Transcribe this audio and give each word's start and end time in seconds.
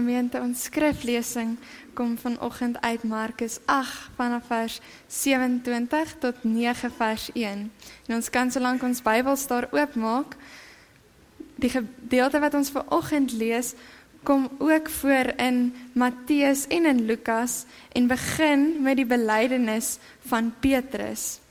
Gemeente 0.00 0.40
ons 0.40 0.62
skriflesing 0.64 1.58
kom 1.92 2.14
vanoggend 2.16 2.78
uit 2.80 3.02
Markus 3.04 3.58
8 3.68 4.06
vanaf 4.16 4.46
vers 4.48 4.78
27 5.12 6.14
tot 6.22 6.38
9 6.40 6.90
vers 6.96 7.26
1. 7.34 7.66
En 8.08 8.14
ons 8.16 8.30
kan 8.32 8.48
solank 8.48 8.80
ons 8.86 9.02
Bybels 9.04 9.44
daar 9.50 9.68
oopmaak, 9.76 10.38
die 11.60 11.68
gedeelte 11.74 12.40
wat 12.40 12.56
ons 12.56 12.72
vanoggend 12.72 13.34
lees, 13.36 13.74
kom 14.24 14.48
ook 14.56 14.88
voor 14.88 15.34
in 15.36 15.60
Matteus 15.92 16.64
en 16.72 16.88
in 16.88 17.04
Lukas 17.04 17.66
en 17.92 18.08
begin 18.08 18.66
met 18.80 18.96
die 18.96 19.08
belydenis 19.08 19.98
van 20.32 20.48
Petrus. 20.64 21.42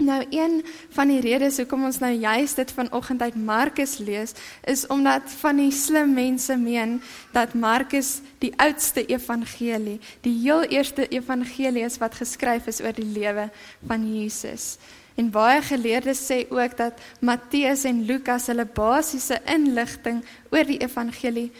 Nou 0.00 0.24
een 0.30 0.64
van 0.96 1.10
die 1.12 1.20
redes 1.20 1.58
hoekom 1.60 1.84
ons 1.84 1.98
nou 2.00 2.12
juist 2.12 2.56
dit 2.56 2.70
vanoggend 2.72 3.20
uit 3.22 3.34
Markus 3.36 3.98
lees, 3.98 4.32
is 4.64 4.86
omdat 4.86 5.28
van 5.42 5.60
die 5.60 5.72
slim 5.72 6.14
mense 6.16 6.56
meen 6.56 7.02
dat 7.36 7.52
Markus 7.54 8.20
die 8.40 8.52
oudste 8.56 9.04
evangelie, 9.04 9.98
die 10.24 10.32
heel 10.40 10.64
eerste 10.72 11.08
evangelie 11.08 11.84
is 11.84 12.00
wat 12.00 12.16
geskryf 12.16 12.66
is 12.72 12.80
oor 12.80 12.96
die 12.96 13.12
lewe 13.12 13.50
van 13.86 14.08
Jesus. 14.08 14.78
En 15.20 15.28
baie 15.30 15.60
geleerdes 15.68 16.24
sê 16.24 16.46
ook 16.48 16.76
dat 16.80 17.00
Matteus 17.20 17.84
en 17.84 18.04
Lukas 18.08 18.48
hulle 18.48 18.64
basiese 18.64 19.36
inligting 19.44 20.24
oor 20.48 20.64
die 20.64 20.80
evangelie 20.80 21.50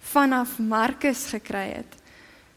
vanaf 0.00 0.56
Markus 0.58 1.26
gekry 1.34 1.68
het. 1.76 1.99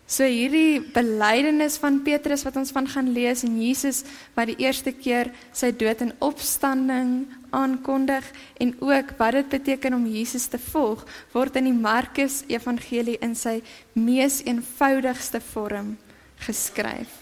So 0.03 0.27
hierdie 0.27 0.81
belydenis 0.93 1.77
van 1.79 2.01
Petrus 2.03 2.43
wat 2.43 2.57
ons 2.59 2.73
van 2.75 2.87
gaan 2.91 3.13
lees 3.15 3.45
en 3.47 3.55
Jesus 3.61 4.03
wat 4.35 4.51
die 4.51 4.59
eerste 4.65 4.91
keer 4.91 5.31
sy 5.55 5.71
dood 5.71 6.03
en 6.03 6.11
opstanding 6.19 7.23
aankondig 7.55 8.27
en 8.61 8.75
ook 8.83 9.15
wat 9.17 9.37
dit 9.39 9.49
beteken 9.55 9.95
om 9.95 10.05
Jesus 10.09 10.49
te 10.51 10.59
volg 10.59 11.05
word 11.31 11.55
in 11.61 11.71
die 11.71 11.77
Markus 11.77 12.41
Evangelie 12.51 13.17
in 13.23 13.35
sy 13.37 13.61
mees 13.95 14.41
eenvoudigste 14.43 15.39
vorm 15.53 15.95
geskryf. 16.43 17.21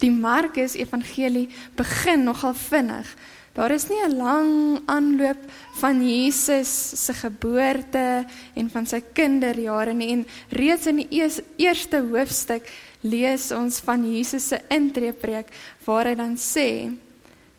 Die 0.00 0.12
Markus 0.12 0.76
Evangelie 0.76 1.48
begin 1.76 2.24
nogal 2.24 2.56
vinnig 2.56 3.12
Daar 3.56 3.72
is 3.72 3.88
nie 3.88 4.02
'n 4.04 4.16
lang 4.16 4.80
aanloop 4.84 5.40
van 5.80 6.04
Jesus 6.04 7.04
se 7.04 7.12
geboorte 7.14 8.26
en 8.54 8.70
van 8.70 8.86
sy 8.86 9.00
kinderjare 9.12 9.94
nie 9.94 10.10
en 10.12 10.26
reeds 10.48 10.86
in 10.86 10.96
die 10.96 11.08
eers, 11.10 11.40
eerste 11.56 12.00
hoofstuk 12.00 12.68
lees 13.00 13.50
ons 13.52 13.80
van 13.80 14.04
Jesus 14.12 14.48
se 14.48 14.60
intreepreek 14.68 15.48
waar 15.84 16.04
hy 16.04 16.14
dan 16.14 16.36
sê 16.36 16.92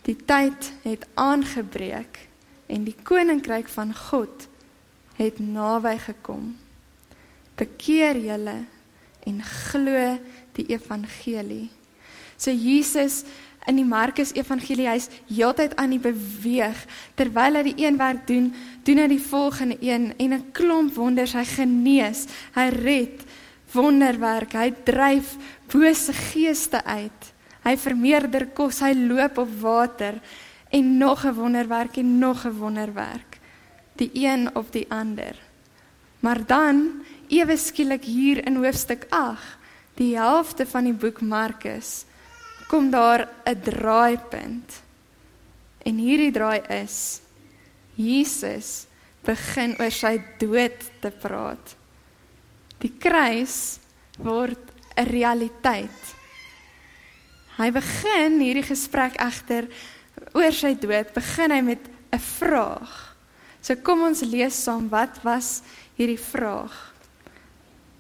die 0.03 0.15
tyd 0.15 0.71
het 0.83 1.07
aangebreek 1.13 2.19
en 2.67 2.83
die 2.83 2.95
koninkryk 3.03 3.67
van 3.67 3.95
God 3.95 4.47
het 5.17 5.39
naby 5.39 5.97
gekom. 5.97 6.55
Bekeer 7.55 8.17
julle 8.21 8.65
en 9.25 9.41
glo 9.43 10.17
die 10.53 10.65
evangelie. 10.69 11.69
So 12.37 12.51
Jesus 12.51 13.23
in 13.67 13.75
die 13.75 13.85
Markus 13.87 14.31
Evangelie 14.33 14.87
hy's 14.87 15.09
heeltyd 15.27 15.75
aan 15.75 15.91
die 15.95 16.01
beweeg 16.01 16.79
terwyl 17.19 17.59
hy 17.59 17.63
die 17.67 17.85
een 17.85 17.97
werk 17.99 18.25
doen, 18.27 18.53
doen 18.87 19.01
hy 19.03 19.07
die 19.11 19.21
volgende 19.21 19.77
een 19.83 20.13
en 20.17 20.33
'n 20.33 20.51
klomp 20.51 20.95
wonders 20.95 21.33
hy 21.33 21.43
genees, 21.43 22.27
hy 22.55 22.69
red, 22.69 23.25
wonderwerk, 23.73 24.53
hy 24.53 24.71
dryf 24.85 25.35
bose 25.71 26.13
geeste 26.13 26.83
uit. 26.83 27.33
Hy 27.63 27.75
vermeerder 27.77 28.47
kos, 28.55 28.79
hy 28.79 28.93
loop 28.93 29.37
op 29.37 29.51
water 29.59 30.21
en 30.71 30.97
nog 30.97 31.25
'n 31.25 31.33
wonderwerk 31.33 31.97
en 31.97 32.19
nog 32.19 32.45
'n 32.45 32.57
wonderwerk. 32.57 33.39
Die 33.95 34.11
een 34.13 34.55
op 34.55 34.71
die 34.71 34.85
ander. 34.89 35.35
Maar 36.19 36.45
dan 36.45 37.03
ewe 37.27 37.57
skielik 37.57 38.03
hier 38.03 38.45
in 38.45 38.55
hoofstuk 38.55 39.05
8, 39.09 39.57
die 39.95 40.15
helfte 40.15 40.65
van 40.65 40.83
die 40.83 40.93
boek 40.93 41.21
Markus 41.21 42.05
kom 42.67 42.91
daar 42.91 43.27
'n 43.45 43.61
draaipunt. 43.61 44.81
En 45.85 45.97
hierdie 45.97 46.31
draai 46.31 46.61
is 46.83 47.21
Jesus 47.95 48.85
begin 49.23 49.75
oor 49.79 49.91
sy 49.91 50.17
dood 50.39 50.79
te 51.01 51.11
praat. 51.11 51.75
Die 52.79 52.93
kruis 52.99 53.79
word 54.17 54.59
'n 54.95 55.07
realiteit. 55.07 56.15
Hy 57.57 57.71
begin 57.71 58.39
hierdie 58.39 58.67
gesprek 58.67 59.15
egter 59.15 59.67
oor 60.33 60.51
sy 60.51 60.75
dood 60.75 61.13
begin 61.13 61.51
hy 61.51 61.61
met 61.61 61.89
'n 62.11 62.19
vraag. 62.19 63.15
So 63.61 63.75
kom 63.75 64.03
ons 64.03 64.21
lees 64.21 64.63
saam 64.63 64.89
wat 64.89 65.23
was 65.23 65.61
hierdie 65.97 66.19
vraag. 66.19 66.93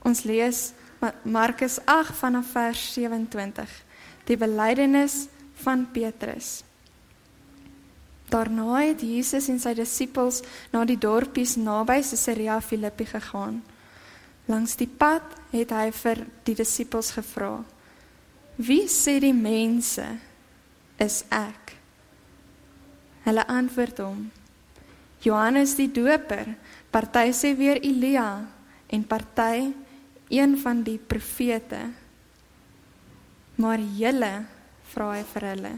Ons 0.03 0.23
lees 0.23 0.73
Markus 1.23 1.79
8 1.85 2.15
vanaf 2.15 2.51
vers 2.51 2.93
27 2.93 3.86
die 4.27 4.37
belydenis 4.37 5.25
van 5.63 5.87
Petrus. 5.91 6.61
Daarna 8.27 8.81
het 8.83 9.01
Jesus 9.01 9.47
en 9.47 9.59
sy 9.63 9.71
disippels 9.77 10.41
na 10.73 10.83
die 10.85 10.99
dorpies 10.99 11.55
naby 11.55 12.01
Caesarea 12.03 12.59
Philippi 12.61 13.07
gegaan. 13.07 13.61
Langs 14.51 14.75
die 14.79 14.89
pad 14.89 15.23
het 15.53 15.71
hy 15.71 15.91
vir 15.95 16.25
die 16.47 16.55
disippels 16.55 17.13
gevra: 17.15 17.63
"Wie 18.57 18.87
sê 18.91 19.19
die 19.23 19.33
mense 19.33 20.05
is 20.99 21.23
ek?" 21.31 21.75
Hulle 23.23 23.47
antwoord 23.47 23.97
hom: 23.99 24.31
"Johannes 25.23 25.75
die 25.75 25.91
Doper, 25.91 26.55
party 26.91 27.31
sê 27.31 27.55
weer 27.55 27.79
Elia 27.79 28.47
en 28.89 29.07
party 29.07 29.71
een 30.29 30.57
van 30.57 30.83
die 30.83 30.97
profete." 30.97 32.06
Maar 33.57 33.81
julle 33.97 34.31
vra 34.93 35.11
hy 35.15 35.23
vir 35.33 35.47
hulle. 35.51 35.73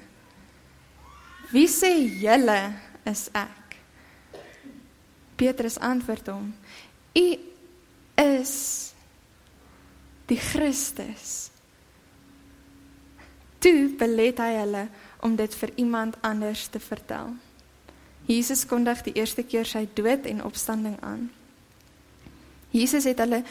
Wie 1.50 1.68
sê 1.72 1.94
julle 2.22 2.60
is 3.10 3.28
ek? 3.34 3.78
Petrus 5.40 5.80
antwoord 5.80 6.28
hom: 6.34 6.50
U 7.16 7.28
is 8.20 8.56
die 10.30 10.38
Christus. 10.38 11.50
Toe 13.60 13.90
belet 14.00 14.40
hy 14.40 14.52
hulle 14.60 14.86
om 15.26 15.36
dit 15.40 15.56
vir 15.62 15.74
iemand 15.82 16.20
anders 16.24 16.68
te 16.72 16.80
vertel. 16.80 17.34
Jesus 18.30 18.68
kondig 18.70 19.02
die 19.08 19.16
eerste 19.18 19.44
keer 19.44 19.66
sy 19.66 19.88
dood 19.98 20.28
en 20.30 20.44
opstanding 20.46 21.00
aan. 21.02 21.30
Jesus 22.72 23.08
het 23.10 23.20
hulle 23.24 23.42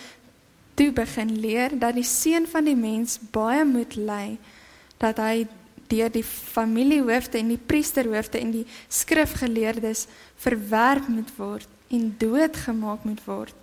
toe 0.79 0.93
begin 0.95 1.33
leer 1.43 1.75
dat 1.75 1.97
die 1.99 2.07
seun 2.07 2.47
van 2.47 2.69
die 2.69 2.79
mens 2.79 3.19
baie 3.35 3.65
moet 3.67 3.97
ly 3.99 4.39
dat 5.03 5.19
hy 5.23 5.47
deur 5.91 6.13
die 6.13 6.25
familiehoofde 6.27 7.41
en 7.41 7.51
die 7.55 7.61
priesterhoofde 7.71 8.39
en 8.39 8.53
die 8.53 8.67
skrifgeleerdes 8.93 10.07
verwerp 10.39 11.09
moet 11.11 11.33
word 11.39 11.95
en 11.95 12.13
doodgemaak 12.21 13.07
moet 13.09 13.23
word 13.27 13.57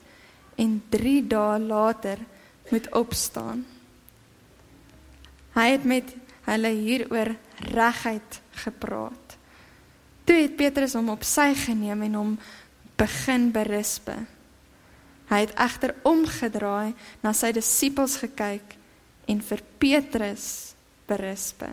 en 0.60 0.80
3 0.90 1.16
dae 1.30 1.60
later 1.60 2.20
moet 2.72 2.88
opstaan. 2.96 3.66
Hy 5.56 5.68
het 5.72 5.84
met 5.88 6.16
hulle 6.48 6.72
hieroor 6.76 7.36
regheid 7.76 8.40
gepraat. 8.64 9.36
Toe 10.26 10.40
het 10.42 10.56
Petrus 10.58 10.96
hom 10.98 11.12
op 11.14 11.24
sy 11.28 11.52
geneem 11.60 12.08
en 12.08 12.18
hom 12.18 12.32
begin 12.98 13.52
berispe. 13.54 14.16
Hy 15.30 15.42
het 15.42 15.56
egter 15.58 15.96
omgedraai 16.06 16.94
na 17.24 17.34
sy 17.34 17.52
disippels 17.56 18.20
gekyk 18.22 18.76
en 19.32 19.42
vir 19.42 19.64
Petrus 19.82 20.76
berispe. 21.10 21.72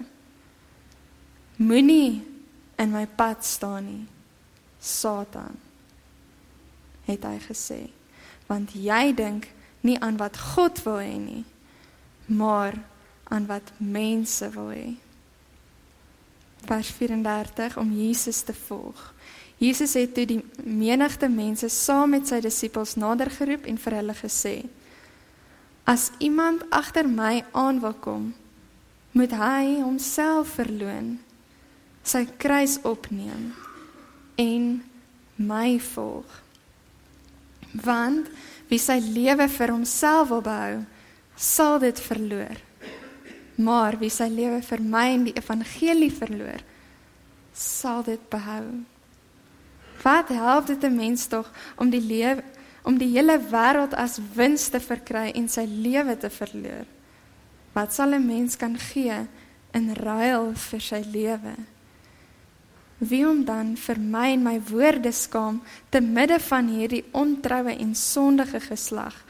Moenie 1.61 2.23
in 2.81 2.93
my 2.95 3.05
pad 3.07 3.45
staan 3.45 3.85
nie, 3.87 4.07
Satan. 4.81 5.59
Het 7.07 7.25
hy 7.29 7.37
gesê, 7.45 7.83
want 8.49 8.73
jy 8.79 9.13
dink 9.17 9.51
nie 9.83 9.99
aan 10.01 10.17
wat 10.21 10.39
God 10.55 10.81
wil 10.87 11.01
hê 11.03 11.17
nie, 11.19 11.45
maar 12.31 12.79
aan 13.33 13.47
wat 13.51 13.73
mense 13.79 14.49
wil 14.55 14.71
hê. 14.73 14.89
Vers 16.63 16.93
34 16.95 17.77
om 17.77 17.93
Jesus 17.93 18.43
te 18.47 18.55
volg. 18.55 19.12
Jesus 19.63 19.95
het 19.95 20.15
toe 20.17 20.25
die 20.27 20.41
menigte 20.67 21.29
mense 21.31 21.69
saam 21.71 22.17
met 22.17 22.27
sy 22.27 22.41
disippels 22.43 22.97
nader 22.99 23.31
geroep 23.31 23.69
en 23.71 23.79
vir 23.79 23.95
hulle 24.01 24.15
gesê: 24.19 24.57
As 25.87 26.11
iemand 26.19 26.65
agter 26.75 27.07
my 27.07 27.45
aan 27.55 27.79
wil 27.83 27.95
kom, 27.95 28.33
moet 29.15 29.35
hy 29.39 29.79
homself 29.85 30.57
verloën, 30.59 31.15
sy 32.03 32.25
kruis 32.43 32.81
opneem 32.83 33.53
en 34.41 34.83
my 35.39 35.79
volg. 35.93 36.27
Want 37.87 38.31
wie 38.71 38.81
sy 38.83 38.99
lewe 38.99 39.47
vir 39.49 39.73
homself 39.77 40.31
wil 40.33 40.43
behou, 40.43 40.81
sal 41.37 41.79
dit 41.83 42.01
verloor. 42.03 42.59
Maar 43.63 43.99
wie 44.01 44.11
sy 44.11 44.27
lewe 44.33 44.59
vir 44.65 44.83
my 44.83 45.07
en 45.13 45.29
die 45.29 45.37
evangelie 45.39 46.11
verloor, 46.11 46.65
sal 47.55 48.03
dit 48.07 48.23
behou. 48.33 48.83
Wat 50.03 50.29
help 50.29 50.67
dit 50.67 50.83
'n 50.83 50.95
mens 50.95 51.27
tog 51.27 51.51
om 51.77 51.91
die 51.91 52.01
lewe 52.01 52.43
om 52.83 52.99
die 52.99 53.09
hele 53.15 53.39
wêreld 53.39 53.95
as 53.95 54.19
wins 54.35 54.69
te 54.69 54.81
verkry 54.81 55.31
en 55.35 55.49
sy 55.49 55.65
lewe 55.65 56.17
te 56.17 56.31
verloor? 56.31 56.87
Wat 57.73 57.95
sal 57.95 58.15
'n 58.15 58.27
mens 58.27 58.57
kan 58.57 58.79
gee 58.79 59.27
in 59.71 59.95
ruil 59.95 60.55
vir 60.55 60.81
sy 60.81 61.03
lewe? 61.13 61.55
Wie 62.99 63.29
om 63.29 63.45
dan 63.45 63.77
vir 63.77 63.99
my 63.99 64.31
en 64.33 64.43
my 64.43 64.61
woorde 64.71 65.13
skaam 65.13 65.63
te 65.89 66.01
midde 66.01 66.41
van 66.41 66.69
hierdie 66.69 67.05
ontroue 67.13 67.79
en 67.79 67.95
sondige 67.95 68.61
geslag? 68.61 69.25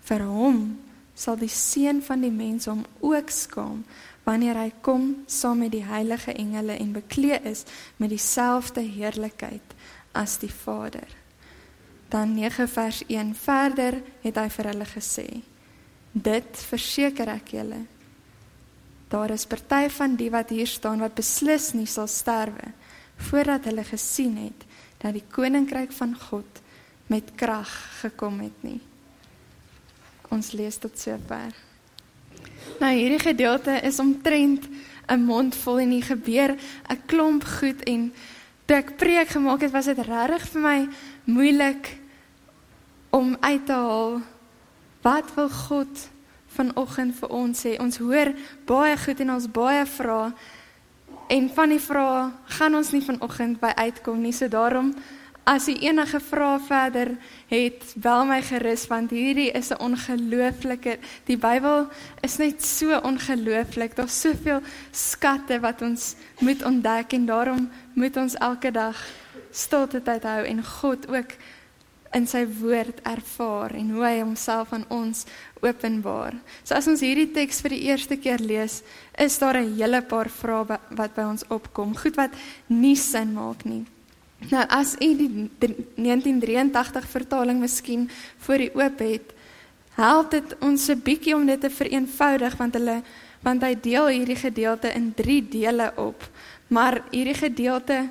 Vir 0.00 0.22
hom 0.24 0.78
sal 1.14 1.36
die 1.36 1.52
seun 1.52 2.02
van 2.02 2.20
die 2.20 2.32
mens 2.32 2.64
hom 2.70 2.84
ook 3.00 3.30
skaam 3.30 3.84
wanneer 4.24 4.56
hy 4.56 4.72
kom 4.80 5.24
saam 5.26 5.58
met 5.58 5.72
die 5.72 5.84
heilige 5.84 6.32
engele 6.32 6.78
en 6.78 6.92
bekleed 6.92 7.44
is 7.44 7.64
met 7.96 8.08
dieselfde 8.08 8.80
heerlikheid 8.80 9.74
as 10.12 10.38
die 10.38 10.52
Vader. 10.52 11.06
Dan 12.10 12.34
9 12.34 12.68
vers 12.68 13.02
1 13.06 13.34
verder 13.34 14.02
het 14.22 14.36
hy 14.36 14.48
vir 14.50 14.70
hulle 14.72 14.88
gesê: 14.88 15.28
Dit 16.12 16.58
verseker 16.70 17.28
ek 17.28 17.54
julle. 17.54 17.84
Daar 19.10 19.30
is 19.30 19.46
party 19.46 19.88
van 19.90 20.16
die 20.18 20.30
wat 20.30 20.50
hier 20.54 20.66
staan 20.70 21.02
wat 21.02 21.14
beslis 21.18 21.72
nie 21.74 21.86
sal 21.86 22.06
sterwe 22.06 22.72
voordat 23.20 23.66
hulle 23.68 23.84
gesien 23.84 24.36
het 24.40 24.62
dat 25.02 25.12
die 25.12 25.24
koninkryk 25.34 25.92
van 25.92 26.14
God 26.16 26.60
met 27.10 27.34
krag 27.36 27.70
gekom 28.00 28.38
het 28.40 28.62
nie. 28.64 28.78
Ons 30.30 30.52
lees 30.54 30.78
tot 30.80 30.98
sover. 30.98 31.52
Nou 32.80 32.92
hierdie 32.94 33.20
gedeelte 33.20 33.74
is 33.82 33.98
omtrent 33.98 34.68
'n 35.10 35.20
mond 35.26 35.56
vol 35.56 35.78
en 35.78 35.90
hier 35.90 36.06
gebeur 36.06 36.56
'n 36.88 37.02
klomp 37.06 37.44
goed 37.44 37.82
en 37.82 38.12
toe 38.70 38.78
ek 38.78 38.94
preek 39.02 39.32
gemaak 39.34 39.64
het 39.66 39.74
was 39.74 39.90
dit 39.90 39.98
regtig 40.06 40.46
vir 40.54 40.62
my 40.62 40.78
moeilik 41.26 41.90
om 43.10 43.34
uit 43.40 43.66
te 43.66 43.74
haal 43.74 44.20
wat 45.02 45.34
wil 45.34 45.50
God 45.50 46.06
vanoggend 46.54 47.16
vir 47.18 47.34
ons 47.34 47.66
sê. 47.66 47.74
Ons 47.82 47.98
hoor 47.98 48.30
baie 48.70 48.94
goed 48.94 49.22
en 49.26 49.34
ons 49.34 49.50
baie 49.50 49.82
vrae 49.98 50.30
En 51.30 51.50
van 51.54 51.70
die 51.70 51.78
vrae 51.78 52.30
gaan 52.58 52.74
ons 52.74 52.88
nie 52.90 53.04
vanoggend 53.06 53.60
by 53.62 53.70
uitkom 53.78 54.18
nie. 54.18 54.32
So 54.34 54.50
daarom 54.50 54.90
as 55.50 55.66
jy 55.66 55.74
enige 55.88 56.20
vrae 56.22 56.58
verder 56.62 57.08
het, 57.50 57.82
bel 57.98 58.22
my 58.28 58.38
gerus 58.46 58.84
want 58.90 59.10
hierdie 59.10 59.50
is 59.50 59.72
'n 59.72 59.82
ongelooflike 59.82 60.98
die 61.26 61.36
Bybel 61.36 61.88
is 62.22 62.38
net 62.38 62.62
so 62.62 63.00
ongelooflik. 63.02 63.96
Daar's 63.96 64.20
soveel 64.20 64.60
skatte 64.92 65.60
wat 65.60 65.82
ons 65.82 66.14
moet 66.40 66.62
ontdek 66.62 67.12
en 67.12 67.26
daarom 67.26 67.70
moet 67.94 68.16
ons 68.16 68.34
elke 68.34 68.70
dag 68.70 68.96
stilte 69.50 70.02
tyd 70.02 70.22
hou 70.22 70.44
en 70.44 70.64
God 70.64 71.08
ook 71.08 71.34
in 72.12 72.26
sy 72.26 72.46
woord 72.46 73.00
ervaar 73.02 73.74
en 73.74 73.90
hoe 73.90 74.04
hy 74.04 74.20
homself 74.20 74.72
aan 74.72 74.84
ons 74.88 75.26
openbaar. 75.62 76.34
So 76.62 76.74
as 76.74 76.86
ons 76.86 77.00
hierdie 77.00 77.30
teks 77.30 77.60
vir 77.60 77.70
die 77.70 77.84
eerste 77.90 78.16
keer 78.16 78.38
lees, 78.38 78.82
is 79.18 79.38
daar 79.38 79.56
'n 79.56 79.74
hele 79.76 80.02
paar 80.02 80.28
vrae 80.28 80.78
wat 80.90 81.14
by 81.14 81.22
ons 81.22 81.44
opkom, 81.48 81.96
goed 81.96 82.16
wat 82.16 82.30
nie 82.66 82.96
sin 82.96 83.34
maak 83.34 83.64
nie. 83.64 83.86
Nou 84.48 84.64
as 84.68 84.94
u 84.96 85.10
die 85.16 85.50
1983 85.58 87.08
vertaling 87.08 87.60
miskien 87.60 88.08
voor 88.38 88.56
die 88.56 88.70
oop 88.74 88.98
het, 88.98 89.34
help 90.00 90.30
dit 90.30 90.56
ons 90.60 90.88
'n 90.88 91.00
bietjie 91.04 91.34
om 91.36 91.46
dit 91.46 91.60
te 91.60 91.70
vereenvoudig 91.70 92.56
want 92.56 92.74
hulle 92.74 93.02
want 93.42 93.62
hy 93.62 93.74
deel 93.80 94.06
hierdie 94.06 94.36
gedeelte 94.36 94.92
in 94.92 95.14
3 95.14 95.48
dele 95.48 95.92
op. 95.96 96.28
Maar 96.68 97.02
hierdie 97.10 97.34
gedeelte 97.34 98.08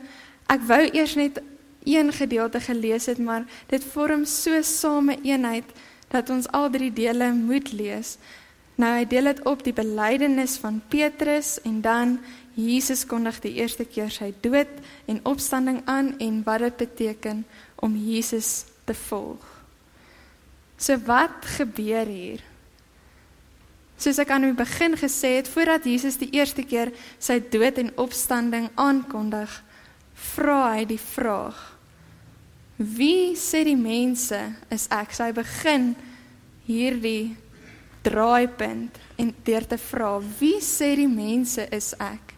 ek 0.48 0.62
wou 0.62 0.90
eers 0.92 1.16
net 1.16 1.42
een 1.84 2.14
gedeelte 2.14 2.60
gelees 2.60 3.06
het, 3.06 3.18
maar 3.18 3.46
dit 3.68 3.84
vorm 3.84 4.26
so 4.26 4.62
same 4.62 5.18
eenheid 5.24 5.66
dat 6.10 6.30
ons 6.30 6.48
al 6.48 6.70
drie 6.70 6.94
dele 6.94 7.32
moet 7.34 7.72
lees. 7.72 8.18
Nou 8.76 8.94
hy 8.96 9.06
deel 9.08 9.24
dit 9.24 9.42
op 9.46 9.64
die 9.64 9.74
belydenis 9.74 10.58
van 10.58 10.82
Petrus 10.88 11.62
en 11.62 11.82
dan 11.82 12.20
Jesus 12.60 13.06
kondig 13.08 13.40
die 13.44 13.56
eerste 13.62 13.86
keer 13.88 14.12
sy 14.12 14.34
dood 14.44 14.72
en 15.10 15.22
opstanding 15.30 15.82
aan 15.88 16.14
en 16.20 16.42
wat 16.46 16.66
dit 16.66 16.78
beteken 16.84 17.46
om 17.80 17.96
Jesus 17.96 18.66
te 18.86 18.96
volg. 19.08 19.44
So 20.80 20.96
wat 21.08 21.46
gebeur 21.58 22.08
hier? 22.08 22.44
Soos 24.00 24.20
ek 24.22 24.32
aan 24.32 24.48
die 24.48 24.56
begin 24.56 24.96
gesê 24.96 25.36
het, 25.40 25.50
voordat 25.52 25.88
Jesus 25.88 26.16
die 26.22 26.32
eerste 26.38 26.64
keer 26.64 26.94
sy 27.20 27.42
dood 27.52 27.82
en 27.82 27.92
opstanding 28.00 28.70
aankondig, 28.80 29.52
vra 30.36 30.62
hy 30.78 30.86
die 30.88 31.02
vraag: 31.02 31.60
Wie 32.80 33.36
sê 33.36 33.66
die 33.68 33.80
mense 33.80 34.40
is 34.72 34.88
ek? 34.96 35.12
Sy 35.12 35.34
begin 35.36 35.92
hierdie 36.64 37.36
draaipunt 38.08 38.96
en 39.20 39.34
deur 39.44 39.68
te 39.68 39.78
vra, 39.90 40.14
wie 40.40 40.62
sê 40.64 40.94
die 40.96 41.12
mense 41.12 41.68
is 41.76 41.92
ek? 42.00 42.29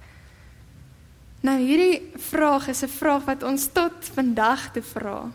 Nou 1.41 1.57
hierdie 1.57 2.11
vraag 2.29 2.67
is 2.69 2.83
'n 2.83 2.87
vraag 2.87 3.25
wat 3.25 3.43
ons 3.43 3.67
tot 3.73 3.93
vandag 4.13 4.71
te 4.71 4.81
vra. 4.81 5.31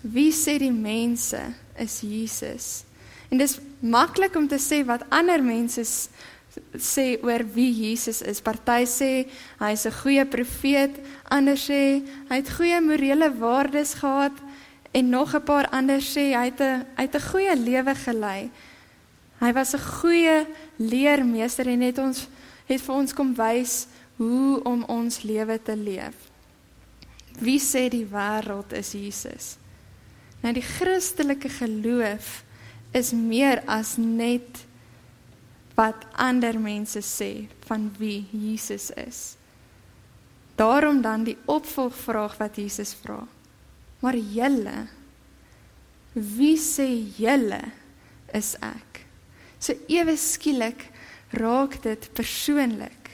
Wie 0.00 0.32
sê 0.32 0.58
die 0.58 0.72
mense 0.72 1.40
is 1.76 2.00
Jesus? 2.00 2.84
En 3.28 3.38
dis 3.38 3.58
maklik 3.80 4.36
om 4.36 4.48
te 4.48 4.58
sê 4.58 4.84
wat 4.86 5.04
ander 5.08 5.42
mense 5.42 6.08
sê 6.78 7.18
oor 7.22 7.44
wie 7.54 7.72
Jesus 7.72 8.22
is. 8.22 8.40
Party 8.40 8.84
sê 8.86 9.28
hy's 9.58 9.86
'n 9.86 9.92
goeie 9.92 10.24
profeet, 10.24 10.96
ander 11.28 11.56
sê 11.56 12.02
hy 12.30 12.36
het 12.36 12.50
goeie 12.50 12.80
morele 12.80 13.30
waardes 13.38 13.94
gehad 13.94 14.32
en 14.92 15.08
nog 15.08 15.34
'n 15.34 15.42
paar 15.42 15.68
ander 15.70 16.00
sê 16.00 16.32
hy 16.32 16.44
het 16.44 16.60
'n 16.60 16.86
hy 16.96 17.02
het 17.02 17.14
'n 17.14 17.28
goeie 17.30 17.56
lewe 17.56 17.94
gelei. 17.94 18.50
Hy 19.40 19.52
was 19.52 19.74
'n 19.74 19.78
goeie 20.00 20.46
leermeester 20.78 21.66
en 21.66 21.80
het 21.80 21.98
ons 21.98 22.28
het 22.66 22.80
vir 22.80 22.94
ons 22.94 23.12
kom 23.12 23.34
wys 23.34 23.86
hoe 24.16 24.62
om 24.64 24.84
ons 24.88 25.22
lewe 25.22 25.58
te 25.62 25.76
leef. 25.76 26.16
Wie 27.38 27.60
sê 27.60 27.86
die 27.92 28.06
wêreld 28.08 28.72
is 28.76 28.94
Jesus? 28.96 29.56
Nou 30.40 30.52
die 30.56 30.64
Christelike 30.64 31.50
geloof 31.52 32.40
is 32.96 33.12
meer 33.12 33.62
as 33.68 33.96
net 34.00 34.64
wat 35.76 36.06
ander 36.16 36.56
mense 36.60 37.02
sê 37.04 37.48
van 37.68 37.90
wie 37.98 38.24
Jesus 38.32 38.88
is. 38.96 39.36
Daarom 40.56 41.02
dan 41.04 41.26
die 41.26 41.36
opvolgvraag 41.44 42.38
wat 42.40 42.56
Jesus 42.56 42.94
vra. 43.02 43.20
Maar 44.00 44.16
julle 44.16 44.86
wie 46.16 46.56
sê 46.56 46.86
julle 47.18 47.60
is 48.32 48.54
ek? 48.64 49.02
So 49.60 49.76
ewe 49.92 50.16
skielik 50.16 50.86
raak 51.36 51.76
dit 51.84 52.08
persoonlik. 52.16 53.05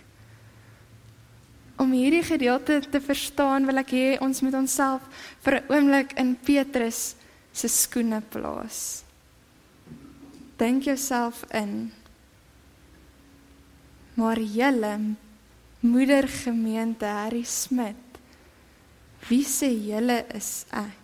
Om 1.83 1.91
hierdie 1.97 2.23
gedeelte 2.23 2.79
te 2.87 3.01
verstaan, 3.03 3.67
wil 3.67 3.83
ek 3.83 3.91
hê 3.91 4.07
ons 4.23 4.43
moet 4.47 4.55
onsself 4.55 5.03
vir 5.43 5.59
'n 5.59 5.67
oomblik 5.75 6.15
in 6.15 6.37
Petrus 6.37 7.17
se 7.53 7.69
skoene 7.69 8.23
plaas. 8.31 9.03
Dink 10.59 10.85
jouself 10.85 11.45
in 11.51 11.93
maar 14.15 14.39
julle 14.39 15.17
moedergemeente 15.81 17.07
Harry 17.07 17.45
Smit 17.45 18.19
wie 19.29 19.45
sê 19.47 19.71
julle 19.73 20.23
is 20.35 20.65
ek 20.71 20.99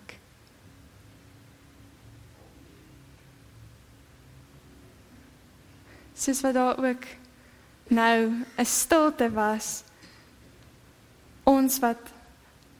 Sis 6.19 6.41
wat 6.43 6.55
daar 6.55 6.81
ook 6.83 7.05
nou 7.95 8.45
'n 8.59 8.67
stilte 8.67 9.31
was 9.31 9.85
ons 11.49 11.81
wat 11.85 12.13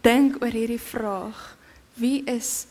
dink 0.07 0.41
oor 0.43 0.55
hierdie 0.55 0.83
vraag 0.83 1.39
wie 1.99 2.21
is 2.29 2.67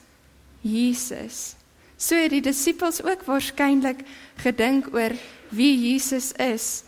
Jesus 0.63 1.56
so 1.98 2.16
het 2.16 2.32
die 2.36 2.46
disippels 2.46 3.01
ook 3.01 3.25
waarskynlik 3.25 4.06
gedink 4.44 4.94
oor 4.94 5.16
wie 5.50 5.74
Jesus 5.89 6.34
is 6.38 6.88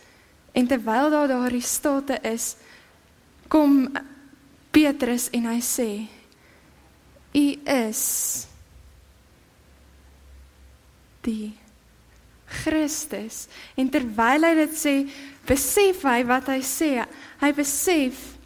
En 0.52 0.68
terwyl 0.68 1.10
daar 1.10 1.28
daardie 1.28 1.62
stilte 1.62 2.20
is, 2.22 2.56
kom 3.48 3.88
Petrus 4.72 5.30
en 5.30 5.46
hy 5.50 5.60
sê: 5.62 5.90
"U 7.34 7.46
is 7.64 8.04
die 11.22 11.54
Christus." 12.46 13.48
En 13.78 13.90
terwyl 13.90 14.48
hy 14.50 14.54
dit 14.64 14.76
sê, 14.78 14.96
besef 15.46 16.04
hy 16.04 16.24
wat 16.26 16.50
hy 16.50 16.60
sê. 16.66 16.92
Hy 17.42 17.52
besef 17.54 18.39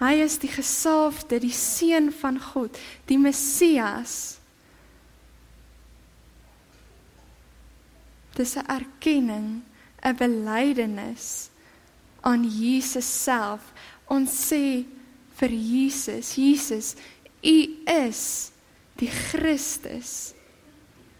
hy 0.00 0.20
is 0.20 0.38
die 0.38 0.50
gesalfde, 0.52 1.38
die 1.40 1.54
seun 1.54 2.10
van 2.12 2.40
God, 2.40 2.76
die 3.08 3.18
Messias. 3.18 4.38
Dis 8.36 8.56
'n 8.56 8.66
erkenning 8.68 9.62
'n 10.04 10.16
belydenis 10.16 11.48
aan 12.20 12.44
Jesus 12.44 13.08
self. 13.22 13.72
Ons 14.08 14.30
sê 14.52 14.84
vir 15.38 15.50
Jesus, 15.50 16.34
Jesus, 16.36 16.96
U 17.42 17.58
is 17.86 18.50
die 18.98 19.10
Christus. 19.10 20.34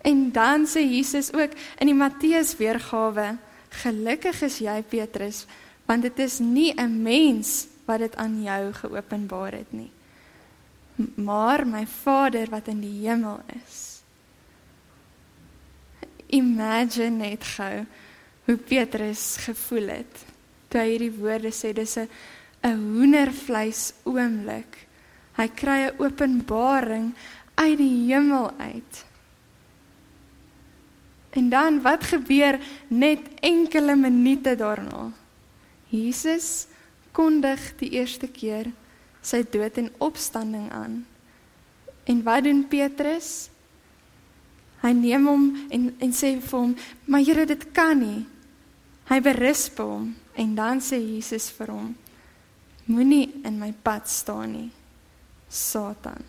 En 0.02 0.32
dan 0.32 0.66
sê 0.66 0.80
Jesus 0.80 1.32
ook 1.32 1.50
in 1.78 1.90
die 1.90 1.94
Matteus 1.94 2.56
weergawe, 2.56 3.38
gelukkig 3.82 4.42
is 4.42 4.58
jy 4.58 4.82
Petrus, 4.82 5.46
want 5.86 6.02
dit 6.02 6.18
is 6.18 6.38
nie 6.38 6.72
'n 6.74 7.02
mens 7.02 7.66
wat 7.86 8.02
dit 8.02 8.16
aan 8.16 8.42
jou 8.42 8.72
geopenbaar 8.72 9.52
het 9.52 9.72
nie, 9.72 9.90
maar 11.14 11.66
my 11.66 11.86
Vader 11.86 12.50
wat 12.50 12.68
in 12.72 12.80
die 12.80 13.06
hemel 13.06 13.40
is. 13.56 13.82
Imagine 16.26 17.10
net 17.10 17.44
gou 17.44 17.84
hoe 18.46 18.56
Petrus 18.56 19.36
gevoel 19.46 19.88
het 20.00 20.24
toe 20.68 20.80
hy 20.82 20.90
hierdie 20.90 21.14
woorde 21.14 21.52
sê 21.54 21.72
dis 21.72 21.96
'n 21.96 22.08
'n 22.66 22.78
hoendervleis 22.96 23.92
oomblik. 24.04 24.86
Hy 25.38 25.48
kry 25.48 25.80
'n 25.86 25.98
openbaring 25.98 27.14
uit 27.54 27.78
die 27.78 28.12
hemel 28.12 28.50
uit. 28.58 29.04
En 31.30 31.48
dan 31.48 31.82
wat 31.82 32.04
gebeur 32.04 32.58
net 32.88 33.20
enkele 33.40 33.96
minute 33.96 34.56
daarna? 34.56 35.12
Jesus 35.88 36.66
kondig 37.16 37.62
die 37.80 37.94
eerste 37.96 38.28
keer 38.28 38.68
sy 39.24 39.42
dood 39.50 39.78
en 39.80 39.90
opstanding 40.04 40.68
aan. 40.70 41.00
En 42.06 42.22
wat 42.26 42.44
doen 42.46 42.62
Petrus? 42.70 43.48
Hy 44.84 44.92
neem 44.94 45.26
hom 45.26 45.46
en 45.72 45.88
en 45.98 46.12
sê 46.14 46.36
vir 46.38 46.58
hom: 46.58 46.76
"Maar 47.06 47.24
Here, 47.24 47.46
dit 47.46 47.72
kan 47.72 47.98
nie." 47.98 48.26
Hy 49.06 49.20
berisp 49.22 49.78
hom 49.78 50.14
en 50.34 50.54
dan 50.54 50.80
sê 50.82 50.98
Jesus 50.98 51.50
vir 51.50 51.70
hom: 51.70 51.94
Moenie 52.86 53.42
in 53.44 53.58
my 53.58 53.72
pad 53.82 54.08
staan 54.10 54.52
nie, 54.52 54.70
Satan. 55.48 56.22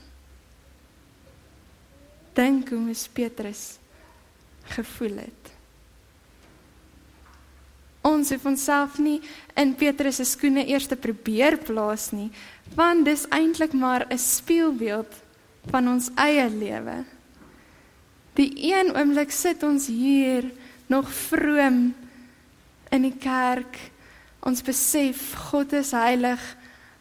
Dink 2.34 2.70
hoe 2.70 2.80
mes 2.80 3.08
Petrus 3.14 3.78
gevoel 4.74 5.18
het. 5.26 5.57
Ons 8.08 8.32
het 8.32 8.46
onsself 8.48 8.98
nie 9.04 9.20
in 9.60 9.74
Petrus 9.76 10.22
se 10.22 10.26
skoene 10.26 10.64
eers 10.70 10.88
te 10.88 10.96
probeer 10.96 11.58
plaas 11.68 12.12
nie, 12.16 12.30
want 12.76 13.06
dis 13.06 13.28
eintlik 13.36 13.74
maar 13.74 14.08
'n 14.10 14.18
spieelbeeld 14.18 15.12
van 15.72 15.88
ons 15.88 16.10
eie 16.16 16.50
lewe. 16.50 17.04
Die 18.34 18.52
een 18.72 18.96
oomblik 18.96 19.32
sit 19.32 19.64
ons 19.64 19.88
hier 19.88 20.52
nog 20.88 21.12
vroom 21.12 21.94
in 22.92 23.02
die 23.02 23.18
kerk 23.20 23.78
Ons 24.48 24.64
besef 24.64 25.34
God 25.50 25.74
is 25.76 25.92
heilig. 25.92 26.40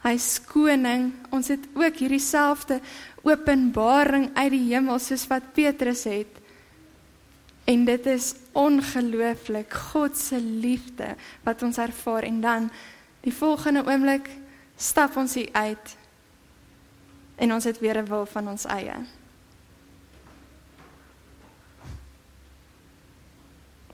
Hy's 0.02 0.36
koning. 0.48 1.12
Ons 1.34 1.52
het 1.52 1.62
ook 1.78 2.00
hierdie 2.02 2.22
selfde 2.22 2.80
openbaring 3.26 4.32
uit 4.34 4.50
die 4.54 4.64
hemel 4.72 4.98
soos 5.02 5.26
wat 5.30 5.52
Petrus 5.54 6.04
het. 6.10 6.42
En 7.66 7.84
dit 7.84 8.06
is 8.06 8.34
ongelooflik 8.52 9.74
God 9.74 10.16
se 10.16 10.40
liefde 10.40 11.16
wat 11.42 11.62
ons 11.62 11.78
ervaar 11.82 12.22
en 12.22 12.40
dan 12.40 12.70
die 13.20 13.34
volgende 13.34 13.82
oomblik 13.86 14.30
stap 14.76 15.16
ons 15.16 15.34
hier 15.34 15.48
uit 15.52 15.96
en 17.36 17.52
ons 17.52 17.64
het 17.64 17.78
weer 17.82 17.98
'n 17.98 18.06
wil 18.06 18.26
van 18.26 18.48
ons 18.48 18.64
eie. 18.64 18.94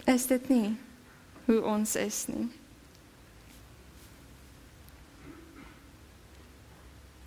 Is 0.05 0.26
dit 0.26 0.49
nie 0.49 0.76
hoe 1.45 1.62
ons 1.62 1.97
is 1.97 2.26
nie? 2.26 2.50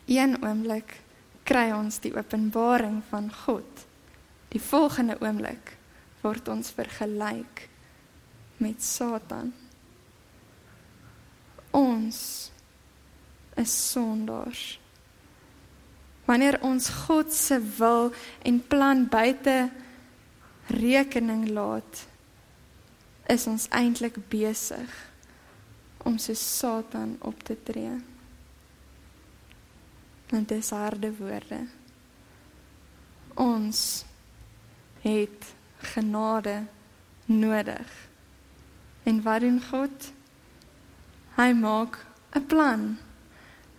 Een 0.06 0.44
oomblik 0.44 1.02
kry 1.44 1.72
ons 1.72 2.00
die 2.00 2.14
openbaring 2.16 3.02
van 3.10 3.34
God. 3.34 3.86
Die 4.48 4.62
volgende 4.62 5.18
oomblik 5.20 5.78
word 6.26 6.50
ons 6.50 6.74
vergelyk 6.74 7.68
met 8.64 8.82
Satan. 8.84 9.52
Ons 11.76 12.20
is 13.60 13.76
sondaars. 13.92 14.64
Wanneer 16.26 16.58
ons 16.66 16.90
God 17.06 17.30
se 17.34 17.60
wil 17.78 18.10
en 18.42 18.60
plan 18.66 19.06
buite 19.06 19.70
rekening 20.74 21.46
laat, 21.54 22.06
is 23.30 23.46
ons 23.50 23.70
eintlik 23.74 24.18
besig 24.32 24.90
om 26.06 26.18
so 26.22 26.34
Satan 26.38 27.16
op 27.26 27.46
te 27.46 27.58
tree 27.66 27.96
want 30.30 30.50
dit 30.50 30.58
is 30.58 30.70
harde 30.70 31.12
woorde. 31.18 31.60
Ons 33.36 34.06
het 35.04 35.55
genade 35.94 36.64
nodig. 37.26 37.90
En 39.04 39.22
wat 39.22 39.42
doen 39.42 39.62
God? 39.70 40.12
Hy 41.36 41.52
maak 41.54 42.06
'n 42.34 42.46
plan. 42.46 42.98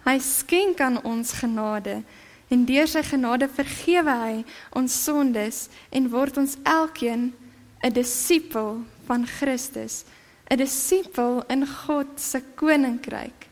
Hy 0.05 0.19
skenk 0.19 0.81
aan 0.81 1.03
ons 1.03 1.33
genade 1.33 2.03
en 2.49 2.65
deur 2.65 2.87
sy 2.87 3.03
genade 3.03 3.49
vergewe 3.49 4.15
hy 4.25 4.45
ons 4.71 5.03
sondes 5.05 5.69
en 5.91 6.11
word 6.11 6.37
ons 6.37 6.57
elkeen 6.63 7.35
'n 7.83 7.93
disipel 7.93 8.85
van 9.07 9.27
Christus, 9.27 10.05
'n 10.51 10.57
disipel 10.57 11.43
in 11.49 11.67
God 11.67 12.21
se 12.21 12.43
koninkryk 12.55 13.47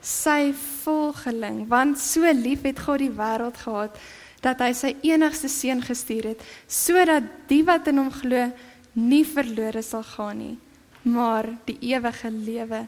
sy 0.00 0.52
volgeling 0.84 1.66
want 1.68 1.98
so 1.98 2.30
lief 2.32 2.62
het 2.66 2.78
God 2.86 3.02
die 3.02 3.12
wêreld 3.12 3.58
gehad 3.64 3.98
dat 4.44 4.60
hy 4.62 4.72
sy 4.76 4.94
enigste 5.06 5.50
seun 5.50 5.82
gestuur 5.82 6.32
het 6.34 6.42
sodat 6.66 7.26
die 7.50 7.64
wat 7.66 7.90
in 7.90 8.02
hom 8.02 8.10
glo 8.14 8.48
nie 8.98 9.24
verlore 9.26 9.82
sal 9.82 10.04
gaan 10.06 10.38
nie 10.42 10.56
maar 11.08 11.46
die 11.64 11.78
ewige 11.94 12.30
lewe 12.30 12.86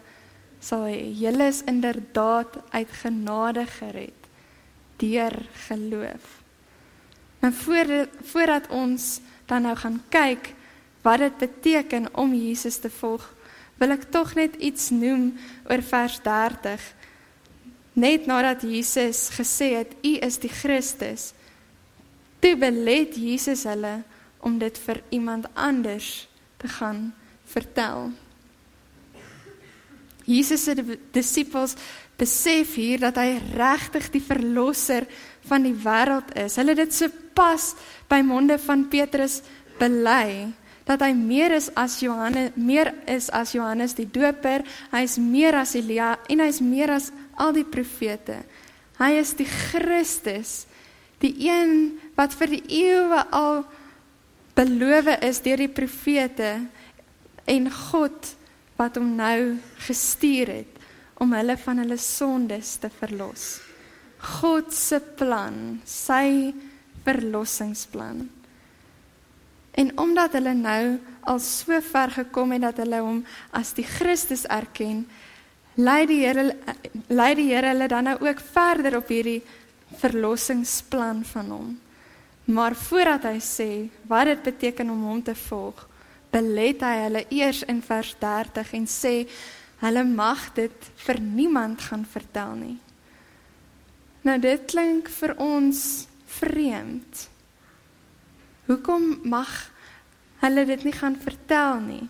sal 0.61 0.85
hê. 0.91 1.09
Julle 1.17 1.49
is 1.49 1.63
inderdaad 1.71 2.59
uit 2.71 2.91
genade 3.03 3.65
gered 3.79 4.29
deur 5.01 5.33
geloof. 5.67 6.25
En 7.41 7.53
voor 7.53 8.09
voordat 8.23 8.69
ons 8.69 9.21
dan 9.49 9.63
nou 9.63 9.77
gaan 9.77 10.03
kyk 10.13 10.53
wat 11.03 11.19
dit 11.19 11.37
beteken 11.39 12.11
om 12.15 12.35
Jesus 12.35 12.77
te 12.77 12.91
volg 12.91 13.25
wil 13.81 13.97
ek 13.97 14.11
tog 14.13 14.35
net 14.37 14.59
iets 14.61 14.91
noem 14.93 15.31
oor 15.65 15.81
vers 15.81 16.19
30 16.21 16.85
Net 17.93 18.27
nadat 18.27 18.63
Jesus 18.63 19.29
gesê 19.35 19.73
het 19.81 19.95
u 20.07 20.13
is 20.23 20.39
die 20.39 20.53
Christus, 20.53 21.33
toe 22.41 22.57
belet 22.57 23.17
Jesus 23.17 23.65
hulle 23.69 24.01
om 24.41 24.59
dit 24.59 24.79
vir 24.87 25.03
iemand 25.13 25.49
anders 25.55 26.29
te 26.61 26.69
gaan 26.69 27.11
vertel. 27.51 28.11
Jesus 30.25 30.65
se 30.65 30.77
disippels 31.13 31.75
besef 32.21 32.77
hier 32.77 33.01
dat 33.03 33.19
hy 33.19 33.39
regtig 33.57 34.11
die 34.15 34.23
verlosser 34.23 35.07
van 35.49 35.65
die 35.65 35.75
wêreld 35.75 36.35
is. 36.39 36.59
Hulle 36.61 36.77
dit 36.79 36.95
sopas 36.95 37.73
by 38.11 38.21
monde 38.27 38.59
van 38.61 38.87
Petrus 38.93 39.41
bely 39.81 40.51
dat 40.89 41.05
hy 41.05 41.13
meer 41.15 41.55
is 41.55 41.69
as 41.79 42.01
Johannes, 42.03 42.57
meer 42.59 42.91
is 43.11 43.29
as 43.37 43.53
Johannes 43.55 43.95
die 43.95 44.09
Doper, 44.11 44.65
hy 44.91 45.05
is 45.07 45.21
meer 45.23 45.61
as 45.61 45.77
Elia 45.79 46.17
en 46.33 46.43
hy 46.43 46.49
is 46.51 46.59
meer 46.65 46.91
as 46.97 47.11
al 47.39 47.55
die 47.55 47.67
profete. 47.69 48.41
Hy 48.99 49.13
is 49.21 49.33
die 49.39 49.47
Christus, 49.47 50.65
die 51.23 51.33
een 51.47 52.01
wat 52.21 52.37
vir 52.37 52.53
die 52.59 52.65
eeue 52.85 53.23
al 53.33 53.63
beloof 54.59 55.09
is 55.25 55.41
deur 55.41 55.63
die 55.63 55.73
profete 55.73 56.53
en 57.49 57.71
God 57.73 58.35
wat 58.77 58.99
hom 59.01 59.15
nou 59.17 59.57
gestuur 59.87 60.53
het 60.61 60.77
om 61.21 61.33
hulle 61.37 61.57
van 61.61 61.81
hulle 61.83 61.97
sondes 62.01 62.77
te 62.81 62.91
verlos. 63.01 63.61
God 64.41 64.73
se 64.73 65.01
plan, 65.17 65.81
sy 65.89 66.53
verlossingsplan. 67.05 68.27
En 69.81 69.93
omdat 70.01 70.37
hulle 70.37 70.55
nou 70.57 70.85
al 71.31 71.41
so 71.45 71.81
ver 71.85 72.13
gekom 72.21 72.53
het 72.57 72.65
dat 72.69 72.81
hulle 72.85 73.01
hom 73.05 73.21
as 73.57 73.73
die 73.77 73.87
Christus 73.87 74.47
erken, 74.49 75.07
lei 75.81 76.03
die 76.09 76.23
Here 76.25 76.51
lei 77.09 77.35
die 77.39 77.49
Here 77.53 77.73
hulle 77.73 77.89
dan 77.89 78.11
nou 78.11 78.19
ook 78.27 78.41
verder 78.53 78.99
op 79.01 79.13
hierdie 79.13 79.41
verlossingsplan 80.01 81.25
van 81.33 81.57
hom. 81.57 81.71
Maar 82.51 82.75
voordat 82.75 83.29
hy 83.29 83.39
sê 83.39 83.71
wat 84.11 84.27
dit 84.27 84.43
beteken 84.43 84.91
om 84.91 85.03
hom 85.07 85.23
te 85.23 85.37
volg, 85.39 85.87
belet 86.35 86.83
hy 86.83 86.95
hulle 87.05 87.25
eers 87.31 87.63
in 87.71 87.83
vers 87.83 88.15
30 88.19 88.73
en 88.79 88.87
sê 88.91 89.15
hulle 89.81 90.05
mag 90.05 90.49
dit 90.57 90.89
vir 91.07 91.21
niemand 91.23 91.83
gaan 91.89 92.05
vertel 92.07 92.55
nie. 92.59 92.79
Nou 94.27 94.37
dit 94.43 94.65
klink 94.69 95.09
vir 95.21 95.35
ons 95.41 95.83
vreemd. 96.41 97.27
Hoekom 98.67 99.07
mag 99.31 99.51
hulle 100.43 100.67
dit 100.67 100.85
nie 100.87 100.97
gaan 100.97 101.17
vertel 101.23 101.81
nie? 101.87 102.05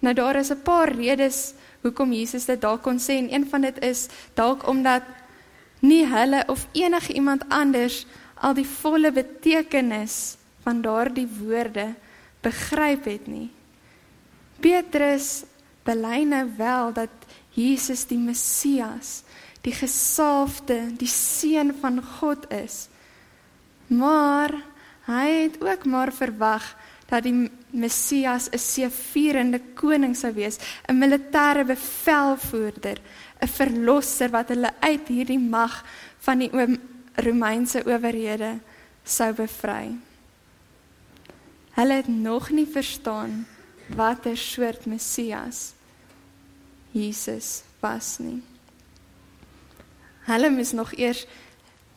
Nou 0.00 0.14
daar 0.14 0.36
is 0.36 0.50
'n 0.50 0.62
paar 0.62 0.92
redes 0.92 1.54
hoekom 1.82 2.12
Jesus 2.12 2.44
dit 2.44 2.60
dalk 2.60 2.82
kon 2.82 2.98
sê 2.98 3.18
en 3.20 3.32
een 3.32 3.46
van 3.48 3.60
dit 3.60 3.78
is 3.84 4.08
dalk 4.34 4.66
omdat 4.68 5.02
nie 5.80 6.06
hulle 6.06 6.44
of 6.46 6.66
enige 6.72 7.12
iemand 7.12 7.48
anders 7.48 8.06
al 8.44 8.56
die 8.56 8.68
volle 8.68 9.10
betekenis 9.14 10.36
van 10.64 10.82
daardie 10.84 11.28
woorde 11.40 11.94
begryp 12.44 13.08
het 13.08 13.28
nie. 13.30 13.48
Petrus 14.60 15.44
bely 15.84 16.22
nou 16.28 16.44
wel 16.58 16.92
dat 16.96 17.28
Jesus 17.56 18.04
die 18.10 18.18
Messias, 18.20 19.22
die 19.64 19.72
gesalfde, 19.72 20.78
die 20.98 21.08
seun 21.08 21.72
van 21.80 22.00
God 22.18 22.48
is. 22.52 22.88
Maar 23.88 24.52
hy 25.08 25.28
het 25.44 25.60
ook 25.64 25.84
maar 25.88 26.12
verwag 26.12 26.64
dat 27.08 27.24
die 27.24 27.50
Messias 27.70 28.48
'n 28.50 28.58
seëvierende 28.58 29.60
koning 29.74 30.16
sou 30.16 30.32
wees, 30.32 30.58
'n 30.88 30.98
militêre 30.98 31.64
bevelvoerder, 31.64 32.98
'n 33.40 33.48
verlosser 33.48 34.30
wat 34.30 34.48
hulle 34.48 34.72
uit 34.80 35.08
hierdie 35.08 35.38
mag 35.38 35.84
van 36.18 36.38
die 36.38 36.50
Romeinse 37.14 37.84
owerhede 37.86 38.58
sou 39.04 39.32
bevry. 39.32 39.94
Hulle 41.74 41.94
het 41.94 42.08
nog 42.08 42.50
nie 42.50 42.66
verstaan 42.66 43.44
watter 43.94 44.36
soort 44.36 44.86
Messias 44.86 45.74
Jesus 46.94 47.64
was 47.82 48.18
nie. 48.22 48.38
Hulle 50.28 50.50
moes 50.54 50.70
nog 50.72 50.92
eers 50.94 51.24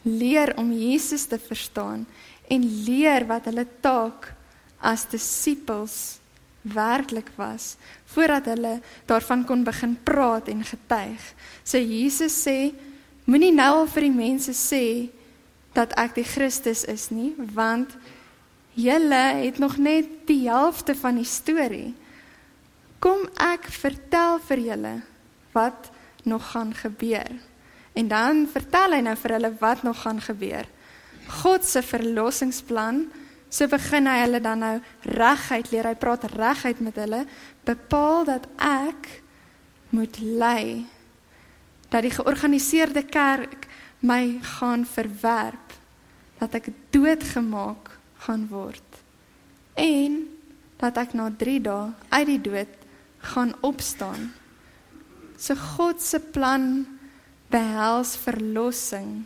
leer 0.02 0.56
om 0.58 0.72
Jesus 0.74 1.28
te 1.30 1.38
verstaan 1.40 2.08
en 2.50 2.66
leer 2.88 3.28
wat 3.30 3.46
hulle 3.46 3.68
taak 3.84 4.32
as 4.82 5.06
disippels 5.12 6.18
werklik 6.68 7.30
was 7.38 7.76
voordat 8.10 8.50
hulle 8.52 8.74
daarvan 9.08 9.46
kon 9.48 9.64
begin 9.68 9.94
praat 10.04 10.50
en 10.52 10.66
getuig. 10.66 11.22
So 11.64 11.78
Jesus 11.78 12.42
sê 12.42 12.74
moenie 13.28 13.52
nou 13.52 13.84
al 13.84 13.90
vir 13.92 14.08
die 14.08 14.16
mense 14.16 14.54
sê 14.56 14.86
dat 15.76 15.94
ek 16.00 16.16
die 16.18 16.26
Christus 16.26 16.86
is 16.88 17.10
nie, 17.14 17.34
want 17.54 17.92
julle 18.78 19.24
het 19.44 19.60
nog 19.60 19.78
net 19.82 20.08
die 20.30 20.46
helfte 20.48 20.96
van 20.98 21.20
die 21.20 21.28
storie. 21.28 21.92
Kom 23.04 23.28
ek 23.42 23.68
vertel 23.74 24.40
vir 24.48 24.64
julle 24.72 24.96
wat 25.54 25.92
nog 26.28 26.52
gaan 26.54 26.74
gebeur. 26.74 27.30
En 27.98 28.10
dan 28.10 28.44
vertel 28.50 28.98
hy 28.98 29.04
nou 29.06 29.16
vir 29.18 29.38
hulle 29.38 29.54
wat 29.60 29.84
nog 29.86 30.02
gaan 30.06 30.22
gebeur. 30.22 30.68
God 31.44 31.66
se 31.66 31.82
verlossingsplan, 31.84 33.06
so 33.50 33.68
begin 33.72 34.08
hy 34.08 34.20
hulle 34.24 34.42
dan 34.44 34.62
nou 34.64 34.76
reguit 35.04 35.72
leer. 35.72 35.92
Hy 35.92 35.98
praat 36.00 36.28
reguit 36.38 36.80
met 36.84 37.00
hulle, 37.02 37.24
bepaal 37.68 38.28
dat 38.30 38.46
ek 38.62 39.10
moet 39.96 40.20
lei 40.22 40.86
dat 41.90 42.04
die 42.04 42.12
georganiseerde 42.12 43.04
kerk 43.08 43.68
my 44.00 44.40
gaan 44.58 44.86
verwerp 44.86 45.76
dat 46.38 46.54
ek 46.60 46.70
doodgemaak 46.94 47.94
gaan 48.26 48.48
word 48.52 49.02
en 49.78 50.26
dat 50.78 50.98
ek 51.02 51.16
na 51.18 51.30
3 51.34 51.62
dae 51.66 51.94
uit 52.14 52.28
die 52.30 52.42
dood 52.42 52.74
gaan 53.34 53.54
opstaan. 53.66 54.30
So 55.38 55.58
God 55.78 56.02
se 56.02 56.20
plan 56.20 56.86
behels 57.50 58.16
verlossing 58.22 59.26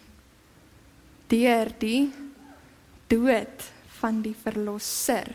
deur 1.32 1.72
die 1.80 2.12
dood 3.12 3.68
van 4.00 4.22
die 4.24 4.36
verlosser. 4.36 5.28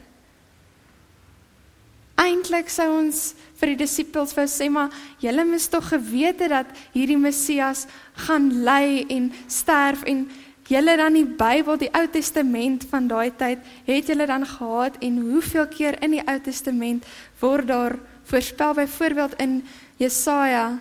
Eintlik 2.17 2.71
sou 2.73 2.89
ons 2.97 3.35
vir 3.61 3.73
die 3.73 3.83
disippels 3.85 4.33
wou 4.37 4.47
sê 4.49 4.71
maar 4.73 4.95
julle 5.21 5.45
moes 5.45 5.69
tog 5.69 5.91
geweet 5.93 6.41
het 6.45 6.53
dat 6.53 6.73
hierdie 6.95 7.19
Messias 7.21 7.85
gaan 8.27 8.49
ly 8.65 9.05
en 9.13 9.31
sterf 9.53 10.05
en 10.09 10.25
julle 10.67 10.97
dan 10.99 11.15
die 11.15 11.27
Bybel, 11.29 11.79
die 11.79 11.93
Ou 11.95 12.07
Testament 12.11 12.87
van 12.91 13.07
daai 13.07 13.31
tyd, 13.39 13.61
het 13.87 14.09
julle 14.11 14.27
dan 14.27 14.47
gehad 14.49 14.97
en 15.05 15.21
hoeveel 15.29 15.69
keer 15.71 16.01
in 16.03 16.17
die 16.17 16.25
Ou 16.25 16.39
Testament 16.43 17.07
word 17.41 17.69
daar 17.71 17.99
voorspel 18.27 18.75
byvoorbeeld 18.81 19.37
in 19.43 19.61
Jesaja 20.01 20.79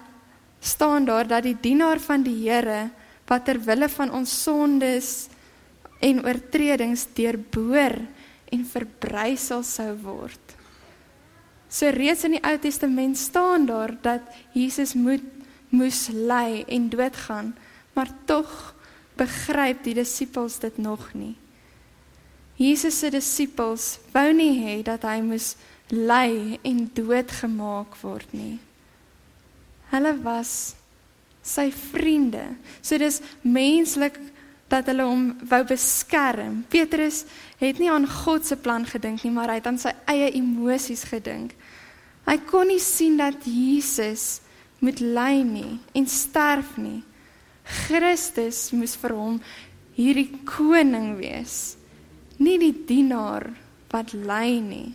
staan 0.60 1.06
daar 1.06 1.28
dat 1.28 1.44
die 1.46 1.58
dienaar 1.62 2.00
van 2.00 2.24
die 2.26 2.38
Here 2.48 2.90
wat 3.30 3.46
ter 3.46 3.60
wille 3.62 3.90
van 3.90 4.12
ons 4.12 4.34
sondes 4.44 5.28
en 6.02 6.24
oortredings 6.26 7.06
deurboor 7.18 8.00
en 8.54 8.66
verbrysel 8.66 9.64
sou 9.66 9.92
word. 10.02 10.55
So 11.70 11.90
reeds 11.90 12.24
in 12.24 12.38
die 12.38 12.44
Ou 12.46 12.58
Testament 12.62 13.18
staan 13.18 13.66
daar 13.66 13.96
dat 14.02 14.22
Jesus 14.54 14.94
moet 14.94 15.24
moes 15.70 16.08
ly 16.14 16.64
en 16.68 16.90
doodgaan, 16.90 17.56
maar 17.94 18.12
tog 18.26 18.74
begryp 19.20 19.84
die 19.84 19.96
disippels 19.96 20.60
dit 20.60 20.78
nog 20.78 21.14
nie. 21.14 21.36
Jesus 22.56 23.00
se 23.00 23.12
disippels 23.12 23.98
wou 24.14 24.30
nie 24.36 24.54
hê 24.64 24.76
dat 24.88 25.04
hy 25.08 25.20
moes 25.24 25.56
ly 25.92 26.60
en 26.64 26.86
doodgemaak 26.96 27.98
word 28.04 28.32
nie. 28.36 28.58
Hulle 29.92 30.16
was 30.24 30.76
sy 31.46 31.68
vriende. 31.72 32.48
So 32.82 32.98
dis 32.98 33.22
menslik 33.44 34.18
dat 34.72 34.88
hulle 34.90 35.06
hom 35.06 35.26
wou 35.46 35.62
beskerm. 35.68 36.64
Petrus 36.70 37.24
het 37.62 37.80
nie 37.80 37.92
aan 37.92 38.08
God 38.10 38.48
se 38.48 38.58
plan 38.58 38.86
gedink 38.86 39.24
nie, 39.24 39.34
maar 39.34 39.54
hy 39.54 39.60
het 39.60 39.70
aan 39.70 39.82
sy 39.82 39.94
eie 40.10 40.32
emosies 40.38 41.06
gedink. 41.10 41.54
Hy 42.26 42.38
kon 42.50 42.70
nie 42.72 42.82
sien 42.82 43.20
dat 43.22 43.46
Jesus 43.46 44.42
moet 44.82 45.02
ly 45.02 45.44
nie 45.46 45.78
en 45.94 46.10
sterf 46.10 46.76
nie. 46.82 47.04
Christus 47.86 48.70
moes 48.74 48.96
vir 49.02 49.14
hom 49.18 49.40
hierdie 49.96 50.42
koning 50.46 51.16
wees, 51.18 51.78
nie 52.38 52.58
die 52.62 52.74
dienaar 52.88 53.48
wat 53.94 54.14
ly 54.14 54.60
nie. 54.62 54.90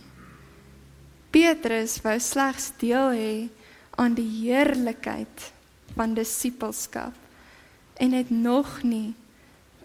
Petrus 1.31 1.97
wou 2.03 2.17
slegs 2.19 2.69
deel 2.79 3.15
hê 3.15 3.33
aan 3.99 4.15
die 4.15 4.27
heerlikheid 4.43 5.47
van 5.95 6.15
disippelskap 6.15 7.15
en 8.01 8.15
het 8.15 8.31
nog 8.31 8.81
nie 8.83 9.13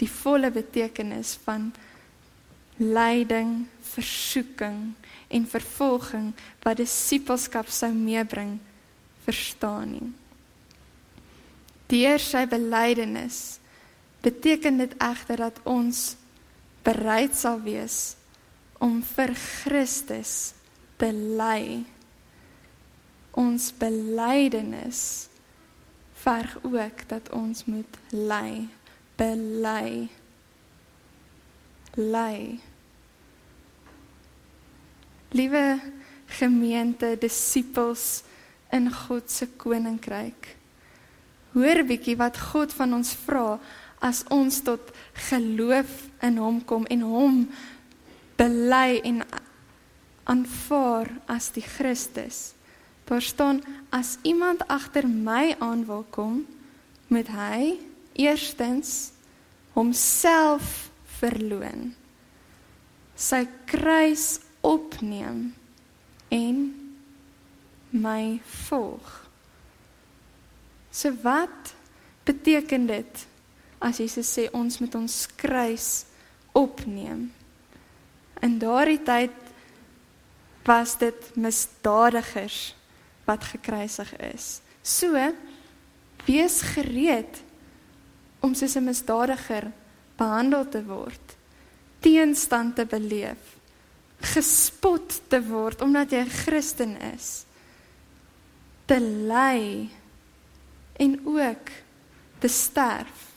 die 0.00 0.10
volle 0.10 0.50
betekenis 0.52 1.34
van 1.44 1.70
lyding, 2.76 3.66
versoeking 3.80 4.92
en 5.32 5.48
vervolging 5.48 6.32
wat 6.64 6.80
disippelskap 6.82 7.70
sou 7.72 7.92
meebring 7.94 8.58
verstaan 9.24 9.94
nie. 9.96 10.10
Deur 11.90 12.20
sy 12.22 12.44
belydenis 12.50 13.58
beteken 14.24 14.82
dit 14.82 14.94
egter 15.02 15.44
dat 15.46 15.60
ons 15.64 16.16
bereid 16.86 17.34
sal 17.38 17.60
wees 17.62 18.16
om 18.82 18.98
vir 19.14 19.32
Christus 19.38 20.52
te 21.00 21.12
ly. 21.12 21.84
Ons 23.36 23.70
belydenis 23.78 25.00
verg 26.24 26.56
ook 26.64 27.04
dat 27.10 27.30
ons 27.36 27.64
moet 27.70 27.98
ly, 28.10 28.66
bely. 29.16 30.08
Ly. 31.96 32.60
Liewe 35.32 35.80
gemeente, 36.26 37.16
disippels 37.20 38.22
in 38.72 38.90
God 38.92 39.30
se 39.30 39.48
koninkryk. 39.56 40.52
Hoor 41.56 41.82
bietjie 41.88 42.18
wat 42.20 42.36
God 42.52 42.74
van 42.76 42.92
ons 42.98 43.14
vra 43.24 43.56
as 44.04 44.22
ons 44.28 44.60
tot 44.60 44.92
geloof 45.30 46.04
in 46.26 46.36
hom 46.36 46.60
kom 46.68 46.84
en 46.92 47.04
hom 47.06 47.38
bely 48.36 49.00
en 49.08 49.22
aanvaar 50.28 51.08
as 51.32 51.48
die 51.56 51.64
Christus. 51.64 52.52
Daar 53.08 53.22
staan 53.22 53.62
as 53.94 54.18
iemand 54.26 54.66
agter 54.68 55.08
my 55.08 55.54
aan 55.62 55.86
wil 55.88 56.04
kom, 56.10 56.42
moet 57.08 57.30
hy 57.30 57.78
eerstens 58.16 59.12
homself 59.76 60.88
verloon. 61.18 61.92
Sy 63.16 63.44
kruis 63.68 64.40
opneem 64.64 65.54
en 66.32 66.58
my 67.92 68.36
volg. 68.66 69.06
So 70.90 71.12
wat 71.22 71.74
beteken 72.26 72.88
dit 72.88 73.24
as 73.84 74.00
Jesus 74.00 74.28
sê 74.32 74.48
ons 74.56 74.80
moet 74.80 74.94
ons 74.98 75.16
kruis 75.38 76.04
opneem? 76.56 77.28
In 78.44 78.58
daardie 78.60 79.00
tyd 79.04 79.34
was 80.66 80.96
dit 81.00 81.28
misdadigers 81.38 82.74
wat 83.26 83.44
gekruisig 83.52 84.10
is. 84.32 84.60
So 84.82 85.14
wees 86.26 86.60
gereed 86.74 87.42
om 88.40 88.54
soos 88.54 88.76
'n 88.76 88.84
misdadiger 88.84 89.72
behandel 90.16 90.68
te 90.68 90.84
word, 90.84 91.36
teenstand 92.00 92.76
te 92.76 92.86
beleef, 92.86 93.56
gespot 94.20 95.20
te 95.28 95.40
word 95.42 95.82
omdat 95.82 96.10
jy 96.10 96.20
'n 96.24 96.30
Christen 96.30 96.96
is, 97.14 97.44
te 98.86 99.00
ly 99.00 99.88
en 100.96 101.20
ook 101.26 101.70
te 102.38 102.48
sterf. 102.48 103.34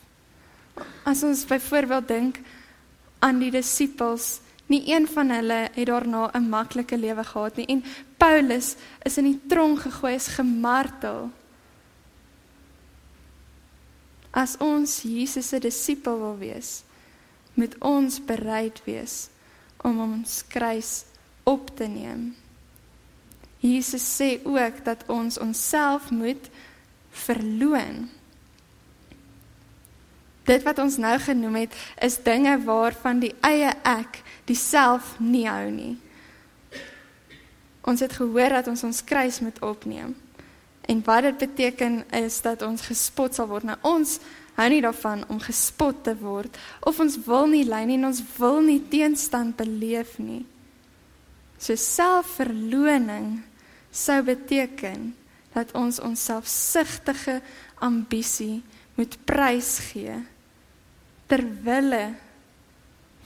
As 1.03 1.23
ons 1.23 1.45
byvoorbeeld 1.45 2.07
dink 2.07 2.39
aan 3.19 3.39
die 3.39 3.51
disippels. 3.51 4.39
Nie 4.69 4.83
een 4.93 5.07
van 5.09 5.31
hulle 5.33 5.67
het 5.73 5.87
daarna 5.87 6.29
'n 6.33 6.49
maklike 6.49 6.97
lewe 6.97 7.23
gehad 7.23 7.55
nie 7.55 7.65
en 7.65 7.83
Paulus 8.17 8.75
is 9.03 9.17
in 9.17 9.23
die 9.23 9.39
tronk 9.47 9.79
gegooi, 9.79 10.13
is 10.13 10.27
gemartel. 10.27 11.31
As 14.31 14.55
ons 14.61 15.01
Jesus 15.01 15.49
se 15.49 15.59
disipel 15.59 16.19
wil 16.21 16.37
wees, 16.41 16.83
moet 17.57 17.75
ons 17.83 18.19
bereid 18.23 18.77
wees 18.85 19.27
om 19.83 19.99
ons 20.03 20.43
kruis 20.47 21.03
op 21.47 21.71
te 21.75 21.87
neem. 21.89 22.29
Jesus 23.59 24.05
sê 24.05 24.37
ook 24.45 24.83
dat 24.85 25.03
ons 25.11 25.39
onsself 25.41 26.11
moet 26.11 26.49
verloon. 27.11 28.07
Dit 30.47 30.63
wat 30.63 30.79
ons 30.79 30.97
nou 30.97 31.17
genoem 31.19 31.59
het, 31.65 31.75
is 32.01 32.21
dinge 32.23 32.55
waarvan 32.63 33.19
die 33.21 33.33
eie 33.45 33.73
ek 33.85 34.21
diself 34.49 35.17
nie 35.19 35.45
hou 35.49 35.67
nie. 35.73 35.97
Ons 37.85 38.01
het 38.05 38.15
gehoor 38.15 38.59
dat 38.59 38.69
ons 38.71 38.83
ons 38.87 39.03
kruis 39.03 39.39
moet 39.43 39.59
opneem. 39.65 40.15
En 40.89 41.01
wat 41.05 41.27
dit 41.27 41.37
beteken 41.37 42.01
is 42.17 42.39
dat 42.41 42.63
ons 42.65 42.87
gespot 42.89 43.35
sal 43.35 43.49
word. 43.51 43.67
Nou 43.69 43.77
ons 43.85 44.17
hou 44.57 44.67
nie 44.71 44.81
daarvan 44.83 45.21
om 45.29 45.39
gespot 45.39 46.01
te 46.03 46.15
word 46.19 46.57
of 46.87 46.99
ons 46.99 47.15
wil 47.27 47.47
nie 47.51 47.63
ly 47.67 47.83
nie 47.87 47.99
en 47.99 48.09
ons 48.09 48.23
wil 48.39 48.59
nie 48.65 48.81
teenstand 48.91 49.55
beleef 49.59 50.17
nie. 50.19 50.43
So 51.59 51.77
selfverloning 51.79 53.39
sou 53.91 54.19
beteken 54.25 55.13
dat 55.53 55.71
ons 55.77 55.99
ons 56.03 56.25
selfsugtige 56.29 57.39
ambisie 57.83 58.61
moet 58.97 59.15
prysgee 59.29 60.17
ter 61.29 61.43
wille 61.63 62.15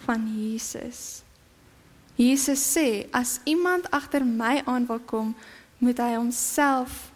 van 0.04 0.28
Jesus. 0.28 1.24
Jesus 2.20 2.62
sê 2.76 3.08
as 3.16 3.40
iemand 3.50 3.88
agter 3.96 4.26
my 4.28 4.60
aan 4.70 4.86
wil 4.86 5.02
kom, 5.10 5.32
moet 5.82 5.98
hy 6.04 6.14
homself 6.20 7.13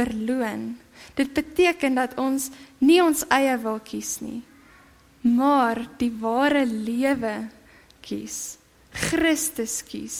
verloon. 0.00 0.74
Dit 1.14 1.34
beteken 1.36 1.98
dat 1.98 2.16
ons 2.20 2.48
nie 2.80 3.00
ons 3.04 3.24
eie 3.32 3.56
wil 3.60 3.80
kies 3.84 4.18
nie, 4.24 4.40
maar 5.20 5.82
die 6.00 6.12
ware 6.20 6.64
lewe 6.68 7.50
kies. 8.04 8.56
Christus 8.90 9.80
kies. 9.86 10.18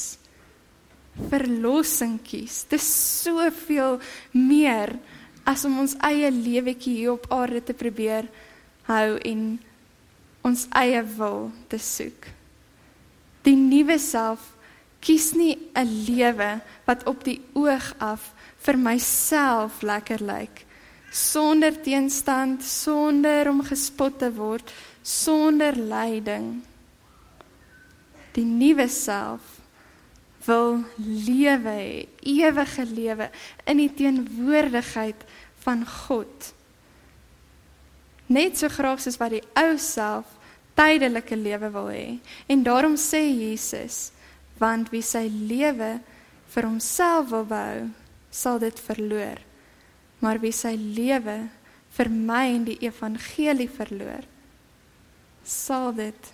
Verlossing 1.30 2.20
kies. 2.24 2.62
Dis 2.70 2.86
soveel 3.24 3.98
meer 4.36 4.94
as 5.48 5.64
om 5.66 5.80
ons 5.82 5.96
eie 6.06 6.28
lewetjie 6.30 7.00
hier 7.00 7.16
op 7.16 7.26
aarde 7.32 7.62
te 7.64 7.74
probeer 7.74 8.28
hou 8.90 9.16
en 9.26 9.42
ons 10.46 10.66
eie 10.78 11.02
wil 11.16 11.48
te 11.72 11.80
soek. 11.80 12.28
Die 13.44 13.56
nuwe 13.56 13.96
self 14.00 14.52
kies 15.00 15.32
nie 15.32 15.56
'n 15.74 15.88
lewe 16.06 16.60
wat 16.86 17.06
op 17.08 17.24
die 17.24 17.40
oog 17.54 17.94
af 17.98 18.32
vir 18.60 18.78
myself 18.78 19.82
lekker 19.82 20.22
lyk 20.24 20.66
sonder 21.10 21.74
teenstand, 21.82 22.62
sonder 22.62 23.48
om 23.50 23.64
gespot 23.66 24.20
te 24.20 24.30
word, 24.30 24.70
sonder 25.02 25.74
lyding. 25.74 26.60
Die 28.36 28.46
nuwe 28.46 28.86
self 28.86 29.58
wil 30.46 30.84
lewe, 31.02 32.06
ewige 32.22 32.86
lewe 32.86 33.28
in 33.66 33.82
die 33.82 33.90
teenwoordigheid 33.98 35.26
van 35.66 35.82
God 36.06 36.52
net 38.30 38.54
so 38.60 38.70
graag 38.70 39.00
soos 39.02 39.18
wat 39.18 39.34
die 39.34 39.42
ou 39.58 39.74
self 39.82 40.28
tydelike 40.78 41.34
lewe 41.34 41.70
wil 41.74 41.88
hê. 41.90 42.04
En 42.46 42.62
daarom 42.62 42.94
sê 42.94 43.24
Jesus, 43.26 44.12
want 44.62 44.92
wie 44.94 45.02
sy 45.02 45.24
lewe 45.26 45.96
vir 46.54 46.66
homself 46.68 47.32
wil 47.34 47.48
behou, 47.50 47.88
sal 48.30 48.58
dit 48.62 48.80
verloor. 48.80 49.40
Maar 50.20 50.40
wie 50.42 50.52
sy 50.54 50.74
lewe 50.78 51.48
vir 51.96 52.10
my 52.10 52.44
en 52.54 52.66
die 52.68 52.78
evangelie 52.84 53.68
verloor, 53.70 54.26
sal 55.42 55.90
dit 55.96 56.30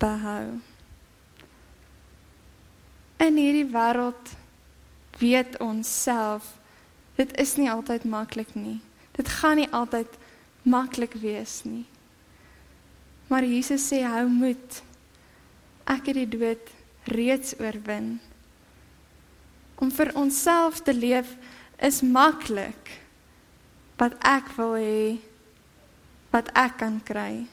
behou. 0.00 0.60
In 3.20 3.36
hierdie 3.36 3.68
wêreld 3.68 4.34
weet 5.20 5.58
ons 5.60 5.88
self 6.04 6.56
dit 7.20 7.32
is 7.40 7.56
nie 7.60 7.68
altyd 7.68 8.06
maklik 8.08 8.54
nie. 8.56 8.78
Dit 9.16 9.28
gaan 9.40 9.58
nie 9.60 9.68
altyd 9.76 10.08
maklik 10.64 11.18
wees 11.20 11.60
nie. 11.68 11.84
Maar 13.28 13.44
Jesus 13.44 13.84
sê 13.90 14.00
hou 14.08 14.24
moed. 14.32 14.80
Ek 15.84 16.08
het 16.08 16.16
die 16.16 16.30
dood 16.32 16.72
reeds 17.12 17.52
oorwin. 17.60 18.16
Om 19.80 19.90
vir 19.90 20.12
onsself 20.18 20.82
te 20.84 20.94
leef 20.94 21.32
is 21.80 22.02
maklik. 22.04 22.92
Wat 24.00 24.16
ek 24.24 24.52
wil 24.56 24.76
hê 24.76 25.04
wat 26.30 26.50
ek 26.54 26.76
kan 26.78 27.00
kry. 27.02 27.46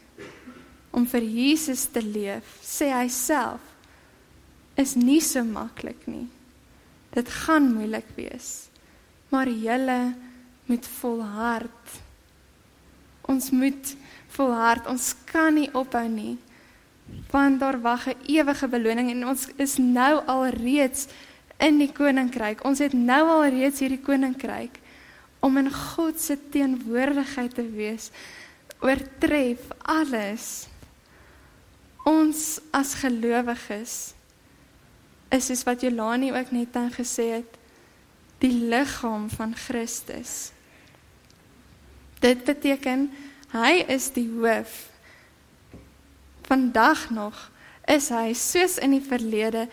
Om 0.94 1.08
vir 1.10 1.24
Jesus 1.26 1.88
te 1.90 2.02
leef, 2.04 2.46
sê 2.62 2.92
hy 2.94 3.08
self, 3.10 3.64
is 4.78 4.94
nie 4.94 5.22
so 5.26 5.42
maklik 5.42 6.04
nie. 6.06 6.28
Dit 7.16 7.32
gaan 7.46 7.72
moeilik 7.74 8.06
wees. 8.14 8.68
Maar 9.34 9.50
julle 9.50 10.02
moet 10.70 10.86
volhard 11.00 11.98
Ons 13.28 13.52
moet 13.52 13.96
volhard. 14.36 14.88
Ons 14.88 15.12
kan 15.28 15.56
nie 15.56 15.68
ophou 15.76 16.06
nie. 16.10 16.38
Want 17.32 17.60
daar 17.60 17.80
wag 17.82 18.08
'n 18.08 18.16
ewige 18.28 18.68
beloning 18.68 19.12
en 19.12 19.28
ons 19.28 19.48
is 19.58 19.78
nou 19.78 20.24
al 20.26 20.48
reeds 20.48 21.08
in 21.64 21.80
die 21.82 21.92
koninkryk. 21.94 22.64
Ons 22.68 22.82
het 22.84 22.94
nou 22.94 23.22
al 23.38 23.48
reeds 23.56 23.82
hierdie 23.84 24.02
koninkryk 24.04 24.80
om 25.46 25.58
in 25.60 25.70
God 25.74 26.20
se 26.22 26.38
teenwoordigheid 26.54 27.54
te 27.58 27.66
wees. 27.76 28.10
Oortref 28.84 29.70
alles. 29.86 30.68
Ons 32.08 32.60
as 32.76 32.96
gelowiges 33.02 33.96
is 35.34 35.50
soos 35.50 35.66
wat 35.68 35.82
Jolani 35.84 36.32
ook 36.32 36.54
net 36.56 36.72
dan 36.72 36.88
gesê 36.94 37.26
het, 37.42 37.58
die 38.40 38.54
liggaam 38.70 39.26
van 39.34 39.56
Christus. 39.58 40.54
Dit 42.24 42.46
beteken 42.48 43.10
hy 43.52 43.84
is 43.92 44.08
die 44.16 44.28
hoof. 44.38 44.88
Vandag 46.48 47.10
nog 47.12 47.36
is 47.92 48.08
hy 48.14 48.32
soos 48.38 48.78
in 48.80 48.96
die 48.96 49.04
verlede 49.04 49.68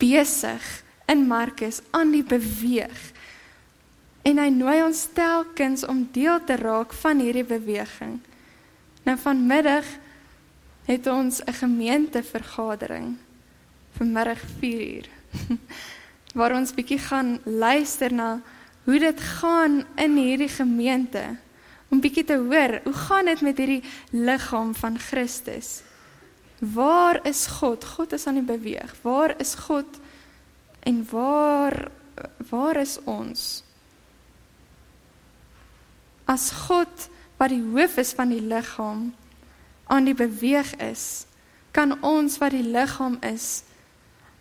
besig 0.00 0.64
in 1.06 1.26
Markus 1.26 1.80
aan 1.90 2.10
die 2.10 2.24
beweeg. 2.24 3.12
En 4.24 4.38
hy 4.40 4.48
nooi 4.48 4.82
ons 4.82 5.06
telkens 5.12 5.84
om 5.84 6.06
deel 6.12 6.40
te 6.44 6.56
raak 6.56 6.94
van 7.02 7.20
hierdie 7.20 7.44
beweging. 7.44 8.20
Nou 9.04 9.16
vanmiddag 9.20 9.84
het 10.88 11.06
ons 11.06 11.40
'n 11.44 11.52
gemeentevergadering 11.52 13.16
vanmiddag 13.96 14.40
4uur 14.60 15.06
waar 16.38 16.54
ons 16.54 16.74
bietjie 16.74 16.98
gaan 16.98 17.38
luister 17.44 18.12
na 18.12 18.40
hoe 18.84 18.98
dit 18.98 19.20
gaan 19.20 19.84
in 19.96 20.16
hierdie 20.16 20.48
gemeente 20.48 21.36
om 21.88 22.00
bietjie 22.00 22.24
te 22.24 22.36
hoor, 22.36 22.80
hoe 22.84 22.98
gaan 23.06 23.24
dit 23.24 23.40
met 23.40 23.58
hierdie 23.58 23.82
liggaam 24.10 24.74
van 24.74 24.98
Christus? 24.98 25.82
Waar 26.58 27.20
is 27.28 27.46
God? 27.46 27.84
God 27.84 28.12
is 28.12 28.26
aan 28.26 28.40
die 28.40 28.46
beweeg. 28.48 28.94
Waar 29.02 29.34
is 29.38 29.54
God? 29.54 30.00
En 30.84 31.02
waar 31.10 31.90
waar 32.50 32.76
is 32.76 32.98
ons? 33.04 33.64
As 36.24 36.50
God 36.66 37.08
wat 37.36 37.52
die 37.52 37.62
hoof 37.62 37.96
is 38.00 38.12
van 38.16 38.32
die 38.32 38.42
liggaam 38.42 39.14
aan 39.86 40.08
die 40.08 40.16
beweeg 40.16 40.74
is, 40.80 41.26
kan 41.74 41.96
ons 42.04 42.38
wat 42.40 42.54
die 42.54 42.64
liggaam 42.64 43.18
is 43.24 43.64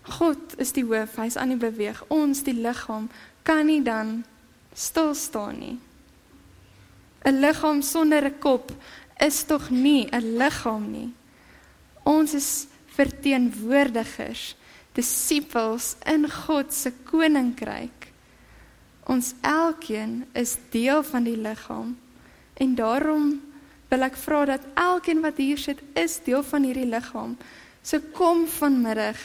God 0.04 0.58
is 0.60 0.74
die 0.76 0.84
hoof, 0.84 1.16
hy's 1.16 1.38
aan 1.40 1.54
die 1.54 1.60
beweeg. 1.60 2.02
Ons 2.12 2.44
die 2.44 2.56
liggaam 2.56 3.08
kan 3.48 3.66
nie 3.68 3.82
dan 3.84 4.24
stil 4.76 5.14
staan 5.16 5.60
nie. 5.60 5.78
'n 7.24 7.40
liggaam 7.40 7.82
sonder 7.82 8.26
'n 8.26 8.40
kop 8.40 8.72
is 9.20 9.44
tog 9.44 9.70
nie 9.70 10.08
'n 10.12 10.38
liggaam 10.38 10.92
nie. 10.92 11.14
Ons 12.04 12.34
is 12.34 12.68
verteenwoordigers, 12.96 14.56
disippels 14.94 15.96
in 16.06 16.28
God 16.30 16.74
se 16.74 16.92
koninkryk. 17.10 18.10
Ons 19.10 19.34
elkeen 19.42 20.24
is 20.38 20.56
deel 20.72 21.04
van 21.04 21.26
die 21.28 21.38
liggaam 21.38 21.96
en 22.62 22.76
daarom 22.78 23.34
wil 23.92 24.06
ek 24.06 24.18
vra 24.18 24.44
dat 24.54 24.66
elkeen 24.80 25.22
wat 25.26 25.38
hier 25.42 25.60
sit 25.60 25.82
is 26.00 26.20
deel 26.26 26.44
van 26.46 26.66
hierdie 26.66 26.90
liggaam. 26.90 27.36
So 27.84 28.00
kom 28.16 28.46
vanmiddag 28.48 29.20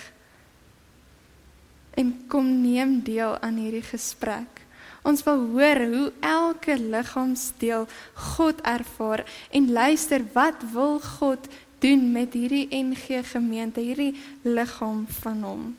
en 1.99 2.15
kom 2.31 2.49
neem 2.63 2.99
deel 3.07 3.39
aan 3.39 3.61
hierdie 3.61 3.87
gesprek. 3.87 4.65
Ons 5.07 5.23
wil 5.25 5.45
hoor 5.55 5.81
hoe 5.93 6.09
elke 6.27 6.75
liggaamsdeel 6.79 7.87
God 8.35 8.61
ervaar 8.67 9.25
en 9.55 9.71
luister 9.73 10.25
wat 10.35 10.65
wil 10.75 10.99
God 11.01 11.49
doen 11.79 12.13
met 12.13 12.33
hierdie 12.33 12.67
NG 12.71 13.23
gemeente, 13.31 13.81
hierdie 13.81 14.15
liggaam 14.43 15.07
van 15.21 15.43
hom. 15.43 15.77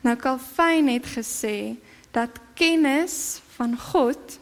Nou 0.00 0.16
Calvin 0.16 0.88
het 0.88 1.06
gesê 1.06 1.76
dat 2.10 2.30
kennis 2.54 3.40
van 3.56 3.78
God 3.78 4.38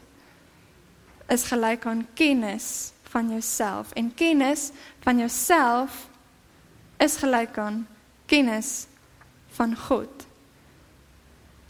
is 1.28 1.44
gelyk 1.48 1.86
aan 1.86 2.06
kennis 2.14 2.92
van 3.02 3.30
jouself 3.30 3.92
en 3.92 4.14
kennis 4.14 4.70
van 5.00 5.18
jouself 5.18 6.08
is 6.96 7.16
gelyk 7.16 7.58
aan 7.58 7.86
kennis 8.26 8.86
van 9.48 9.76
God. 9.76 10.26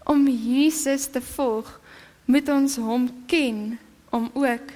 Om 0.04 0.28
Jesus 0.28 1.06
te 1.06 1.22
volg, 1.22 1.80
moet 2.24 2.48
ons 2.48 2.76
hom 2.76 3.08
ken 3.26 3.78
om 4.10 4.30
ook 4.32 4.72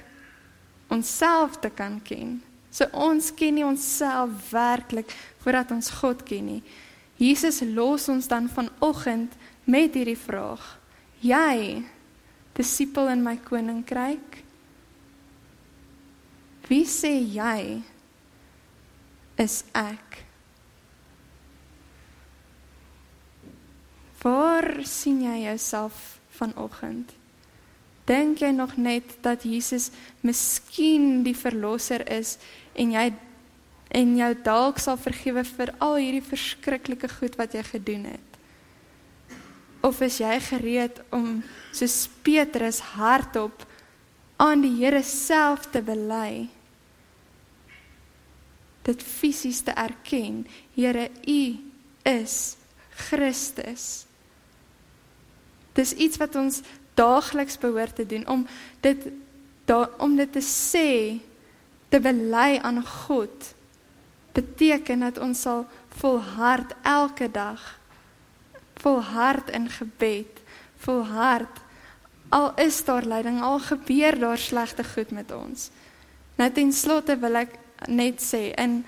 onsself 0.87 1.57
te 1.59 1.69
kan 1.69 2.01
ken. 2.01 2.43
So 2.79 2.87
ons 2.95 3.33
ken 3.35 3.57
nie 3.57 3.65
onsself 3.67 4.53
werklik 4.53 5.11
voordat 5.43 5.73
ons 5.75 5.89
God 5.99 6.23
ken 6.23 6.45
nie. 6.47 6.61
Jesus 7.19 7.59
los 7.75 8.05
ons 8.07 8.29
dan 8.31 8.47
vanoggend 8.47 9.33
met 9.67 9.97
hierdie 9.99 10.15
vraag: 10.15 10.63
Jy, 11.19 11.83
disipel 12.55 13.11
in 13.11 13.25
my 13.25 13.35
koninkryk, 13.43 14.39
wie 16.71 16.85
sê 16.87 17.17
jy 17.19 17.81
is 19.43 19.59
ek? 19.75 20.23
Waar 24.23 24.71
sien 24.87 25.25
jy 25.27 25.35
jouself 25.49 26.19
vanoggend? 26.39 27.11
Dink 28.07 28.39
jy 28.41 28.49
nog 28.55 28.77
net 28.79 29.19
dat 29.21 29.43
Jesus 29.45 29.91
miskien 30.25 31.21
die 31.27 31.35
verlosser 31.37 32.01
is 32.09 32.37
en 32.73 32.93
jy 32.93 33.07
en 33.89 34.11
jou 34.19 34.33
dalk 34.45 34.77
sal 34.77 34.99
vergewe 35.01 35.43
vir 35.47 35.71
al 35.81 35.95
hierdie 35.97 36.25
verskriklike 36.25 37.09
goed 37.17 37.37
wat 37.39 37.55
jy 37.57 37.63
gedoen 37.65 38.05
het? 38.11 38.29
Of 39.81 40.01
is 40.05 40.19
jy 40.21 40.35
gereed 40.43 40.99
om 41.15 41.39
soos 41.71 42.03
Petrus 42.21 42.81
hardop 42.93 43.63
aan 44.37 44.61
die 44.61 44.75
Here 44.77 45.01
self 45.03 45.69
te 45.71 45.81
bely? 45.81 46.49
Dit 48.85 49.01
fisies 49.03 49.63
te 49.65 49.73
erken, 49.73 50.43
Here, 50.75 51.09
U 51.25 51.41
is 52.05 52.57
Christus. 53.07 54.05
Dis 55.77 55.95
iets 55.95 56.19
wat 56.19 56.35
ons 56.35 56.61
daagliks 56.99 57.57
behoort 57.61 57.95
te 57.95 58.05
doen 58.05 58.25
om 58.27 58.45
dit 58.83 59.07
da, 59.69 59.85
om 60.03 60.15
dit 60.17 60.31
te 60.33 60.43
sê 60.43 61.19
te 61.89 61.99
bely 61.99 62.59
aan 62.61 62.83
God 62.85 63.53
beteken 64.37 64.99
dat 64.99 65.17
ons 65.17 65.41
sal 65.41 65.65
volhard 66.01 66.75
elke 66.81 67.31
dag 67.31 67.63
volhard 68.79 69.49
in 69.49 69.69
gebed 69.69 70.43
volhard 70.85 71.59
al 72.29 72.53
is 72.61 72.83
daar 72.85 73.05
lyding 73.05 73.41
al 73.41 73.59
gebeur 73.59 74.19
daar 74.19 74.37
slegte 74.37 74.83
goed 74.83 75.11
met 75.11 75.31
ons. 75.33 75.69
Nou 76.37 76.51
ten 76.53 76.71
slotte 76.73 77.17
wil 77.17 77.41
ek 77.41 77.57
net 77.89 78.21
sê 78.21 78.51
in 78.53 78.83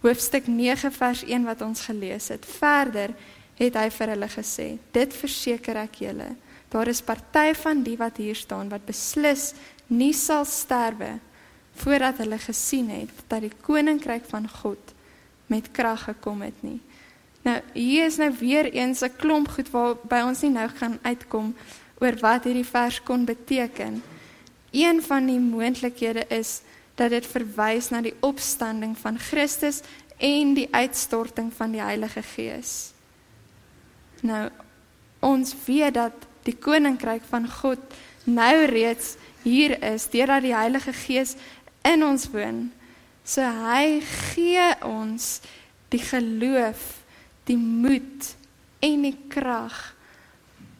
hoofstuk 0.00 0.46
9 0.46 0.92
vers 0.92 1.22
1 1.24 1.44
wat 1.44 1.62
ons 1.66 1.84
gelees 1.88 2.30
het 2.32 2.46
verder 2.46 3.12
het 3.56 3.76
hy 3.78 3.86
vir 3.90 4.12
hulle 4.14 4.28
gesê 4.30 4.66
dit 4.94 5.16
verseker 5.20 5.78
ek 5.84 6.00
julle 6.04 6.28
daar 6.72 6.90
is 6.90 7.02
party 7.04 7.52
van 7.58 7.82
die 7.86 7.96
wat 8.00 8.20
hier 8.20 8.36
staan 8.38 8.70
wat 8.72 8.84
beslis 8.86 9.52
nie 9.88 10.12
sal 10.16 10.44
sterwe 10.48 11.16
voordat 11.76 12.18
hulle 12.22 12.38
gesien 12.38 12.90
het 12.90 13.24
dat 13.26 13.40
die 13.46 13.52
koninkryk 13.62 14.24
van 14.28 14.48
God 14.48 14.94
met 15.46 15.70
krag 15.72 16.04
gekom 16.08 16.42
het 16.42 16.62
nie 16.66 16.80
nou 17.46 17.60
hier 17.72 18.06
is 18.06 18.16
nou 18.16 18.32
weer 18.38 18.72
eens 18.72 19.02
'n 19.02 19.16
klomp 19.16 19.48
goed 19.48 19.70
waar 19.70 19.96
by 20.08 20.20
ons 20.26 20.42
nie 20.42 20.50
nou 20.50 20.68
gaan 20.68 20.98
uitkom 21.02 21.54
oor 22.00 22.16
wat 22.20 22.44
hierdie 22.44 22.66
vers 22.66 23.02
kon 23.02 23.24
beteken 23.24 24.02
een 24.70 25.02
van 25.02 25.26
die 25.26 25.38
moontlikhede 25.38 26.26
is 26.28 26.60
dat 26.94 27.10
dit 27.10 27.26
verwys 27.26 27.90
na 27.92 28.00
die 28.04 28.14
opstanding 28.24 28.96
van 28.98 29.18
Christus 29.18 29.82
en 30.16 30.54
die 30.56 30.68
uitstorting 30.70 31.52
van 31.52 31.74
die 31.76 31.82
Heilige 31.82 32.22
Gees. 32.22 32.92
Nou 34.24 34.48
ons 35.20 35.54
weet 35.66 35.94
dat 35.96 36.26
die 36.46 36.56
koninkryk 36.56 37.24
van 37.28 37.48
God 37.50 37.80
nou 38.24 38.64
reeds 38.70 39.16
hier 39.42 39.76
is 39.82 40.08
deurdat 40.12 40.44
die 40.44 40.54
Heilige 40.54 40.92
Gees 40.92 41.36
in 41.86 42.02
ons 42.06 42.26
woon. 42.34 42.66
So 43.26 43.42
hy 43.42 44.00
gee 44.02 44.70
ons 44.86 45.40
die 45.94 46.02
geloof, 46.02 46.82
die 47.46 47.58
moed 47.58 48.32
en 48.84 49.06
die 49.06 49.16
krag 49.30 49.76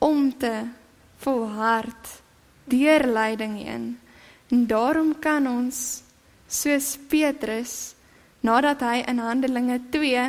om 0.02 0.30
te 0.38 0.66
volhard 1.22 2.10
deur 2.70 3.06
lyding 3.06 3.56
heen. 3.62 3.86
En 4.50 4.66
daarom 4.70 5.14
kan 5.22 5.46
ons 5.50 6.02
soos 6.46 6.94
Petrus 7.10 7.94
nadat 8.46 8.82
hy 8.86 9.02
in 9.10 9.18
Handelinge 9.22 9.80
2 9.90 10.26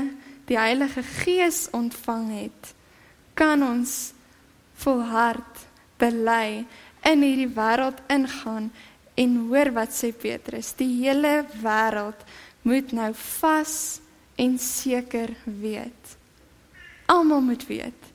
die 0.50 0.58
Heilige 0.58 1.04
Gees 1.04 1.68
ontvang 1.76 2.30
het, 2.34 2.74
kan 3.38 3.62
ons 3.62 4.14
volhard 4.82 5.66
bely 6.02 6.64
in 7.06 7.26
hierdie 7.26 7.52
wêreld 7.54 8.00
ingaan 8.14 8.72
en 9.18 9.38
hoor 9.48 9.72
wat 9.76 9.96
sê 9.96 10.12
Petrus 10.16 10.74
die 10.80 10.90
hele 11.02 11.42
wêreld 11.62 12.22
moet 12.68 12.94
nou 12.96 13.12
vas 13.40 13.76
en 14.38 14.58
seker 14.62 15.34
weet 15.46 16.18
almal 17.12 17.42
moet 17.46 17.66
weet 17.70 18.12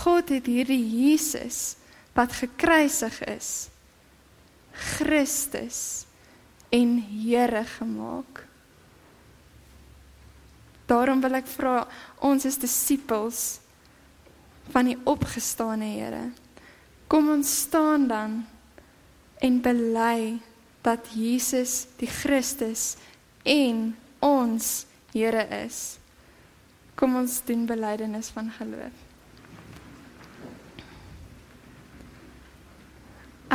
God 0.00 0.32
het 0.32 0.48
hierdie 0.48 0.82
Jesus 0.82 1.76
wat 2.16 2.34
gekruisig 2.36 3.22
is 3.28 3.54
Christus 4.96 5.80
en 6.74 6.98
Here 7.00 7.64
gemaak 7.76 8.46
Daarom 10.86 11.20
wil 11.20 11.34
ek 11.40 11.48
vra 11.50 11.80
ons 12.24 12.46
is 12.46 12.58
disippels 12.62 13.58
van 14.70 14.90
die 14.90 14.98
opgestane 15.06 15.88
Here. 15.96 16.24
Kom 17.10 17.30
ons 17.34 17.50
staan 17.66 18.06
dan 18.10 18.38
en 19.44 19.60
bely 19.62 20.38
dat 20.86 21.10
Jesus 21.14 21.86
die 22.00 22.10
Christus 22.10 22.96
en 23.42 23.96
ons 24.18 24.84
Here 25.16 25.46
is. 25.64 25.96
Kom 26.94 27.14
ons 27.16 27.38
doen 27.48 27.62
belydenis 27.64 28.28
van 28.34 28.50
geloof. 28.52 28.98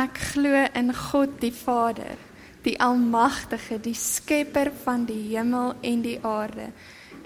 Ek 0.02 0.18
glo 0.32 0.64
in 0.74 0.90
God 0.96 1.36
die 1.38 1.52
Vader, 1.54 2.18
die 2.66 2.74
almagtige, 2.82 3.78
die 3.78 3.94
skepper 3.94 4.72
van 4.82 5.06
die 5.06 5.20
hemel 5.30 5.76
en 5.86 6.02
die 6.02 6.18
aarde 6.26 6.72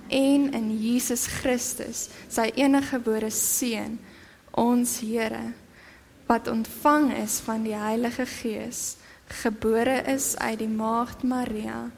en 0.08 0.52
in 0.52 0.70
Jesus 0.78 1.26
Christus, 1.26 2.06
sy 2.28 2.50
eniggebore 2.58 3.30
seun, 3.34 3.98
ons 4.56 4.98
Here, 5.02 5.52
wat 6.26 6.48
ontvang 6.48 7.12
is 7.16 7.38
van 7.46 7.62
die 7.62 7.74
Heilige 7.74 8.26
Gees, 8.26 8.96
gebore 9.42 10.02
is 10.10 10.36
uit 10.36 10.58
die 10.58 10.70
maagd 10.70 11.22
Maria, 11.22 11.90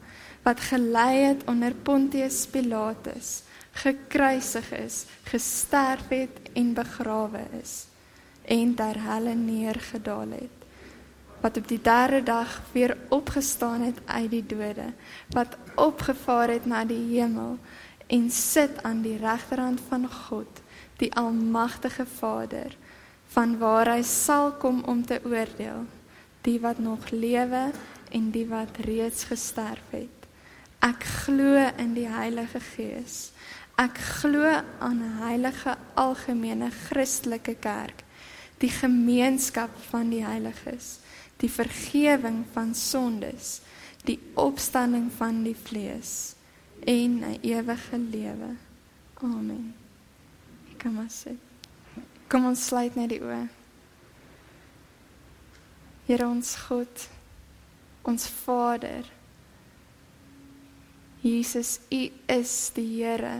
wat 0.43 0.59
gelei 0.69 1.15
het 1.29 1.43
onder 1.49 1.73
Pontius 1.73 2.45
Pilatus, 2.47 3.41
gekruisig 3.71 4.71
is, 4.71 5.05
gesterf 5.23 6.07
het 6.09 6.49
en 6.53 6.73
begrawe 6.73 7.45
is 7.61 7.85
en 8.49 8.73
ter 8.75 8.97
helle 9.05 9.35
neergedaal 9.37 10.33
het 10.33 10.59
wat 11.39 11.57
op 11.57 11.67
die 11.67 11.81
derde 11.81 12.23
dag 12.23 12.61
weer 12.71 12.97
opgestaan 13.09 13.81
het 13.81 13.99
uit 14.05 14.31
die 14.31 14.45
dode 14.45 14.89
wat 15.35 15.57
opgevaar 15.75 16.49
het 16.49 16.65
na 16.65 16.83
die 16.85 17.03
hemel 17.13 17.57
en 18.07 18.29
sit 18.33 18.83
aan 18.83 19.01
die 19.05 19.17
regterhand 19.21 19.81
van 19.87 20.07
God, 20.11 20.61
die 20.97 21.11
almagtige 21.13 22.05
Vader, 22.05 22.73
van 23.33 23.57
waar 23.61 23.93
hy 23.93 24.01
sal 24.03 24.53
kom 24.61 24.83
om 24.89 25.05
te 25.05 25.19
oordeel 25.23 25.85
die 26.41 26.59
wat 26.59 26.79
nog 26.79 27.09
lewe 27.11 27.69
en 28.15 28.31
die 28.31 28.45
wat 28.47 28.77
reeds 28.85 29.27
gesterf 29.29 29.91
het. 29.91 30.27
Ek 30.79 31.03
glo 31.25 31.59
in 31.77 31.93
die 31.97 32.07
Heilige 32.07 32.61
Gees. 32.63 33.31
Ek 33.79 33.99
glo 34.21 34.47
aan 34.79 34.99
'n 35.03 35.19
heilige 35.23 35.77
algemene 35.95 36.71
Christelike 36.71 37.55
kerk, 37.55 38.03
die 38.57 38.69
gemeenskap 38.69 39.69
van 39.89 40.09
die 40.09 40.25
heiliges, 40.25 40.99
die 41.37 41.49
vergifnis 41.49 42.45
van 42.53 42.75
sondes, 42.75 43.61
die 44.03 44.19
opstanding 44.35 45.11
van 45.11 45.43
die 45.43 45.55
vlees 45.55 46.35
en 46.85 47.19
'n 47.23 47.39
ewige 47.41 47.97
lewe. 47.97 48.55
Amen. 49.21 49.75
Kom 50.81 50.97
ons 50.97 51.19
sit. 51.19 51.48
Kom 52.29 52.45
ons 52.45 52.67
sluit 52.69 52.93
net 52.93 53.09
die 53.09 53.23
oë. 53.25 53.47
Here 56.05 56.25
ons 56.29 56.51
God, 56.67 57.05
ons 58.05 58.27
Vader. 58.43 59.07
Jesus, 61.21 61.79
U 61.89 62.01
is 62.29 62.53
die 62.75 62.85
Here. 62.99 63.33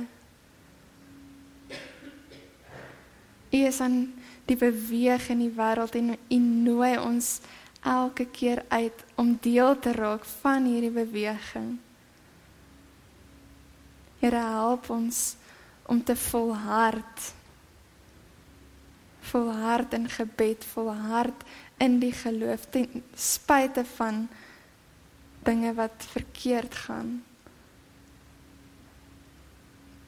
U 3.50 3.62
is 3.62 3.80
aan 3.82 4.02
die 4.50 4.58
beweeg 4.58 5.30
in 5.34 5.46
die 5.46 5.54
wêreld 5.54 5.96
en 5.98 6.16
U 6.18 6.40
nooi 6.42 6.96
ons 6.98 7.40
elke 7.86 8.26
keer 8.26 8.66
uit 8.74 9.06
om 9.22 9.36
deel 9.42 9.78
te 9.80 9.94
raak 9.94 10.26
van 10.42 10.66
hierdie 10.66 10.94
beweging. 10.94 11.78
Here 14.20 14.42
help 14.50 14.90
ons 14.90 15.36
om 15.86 16.02
te 16.04 16.16
volhard. 16.16 17.30
Volhard 19.30 19.94
in 19.94 20.10
gebed, 20.10 20.66
volhard 20.74 21.44
in 21.78 22.00
die 22.02 22.14
geloof 22.14 22.66
ten 22.74 23.04
spyte 23.14 23.86
van 23.96 24.28
dinge 25.46 25.74
wat 25.78 26.06
verkeerd 26.12 26.76
gaan. 26.76 27.20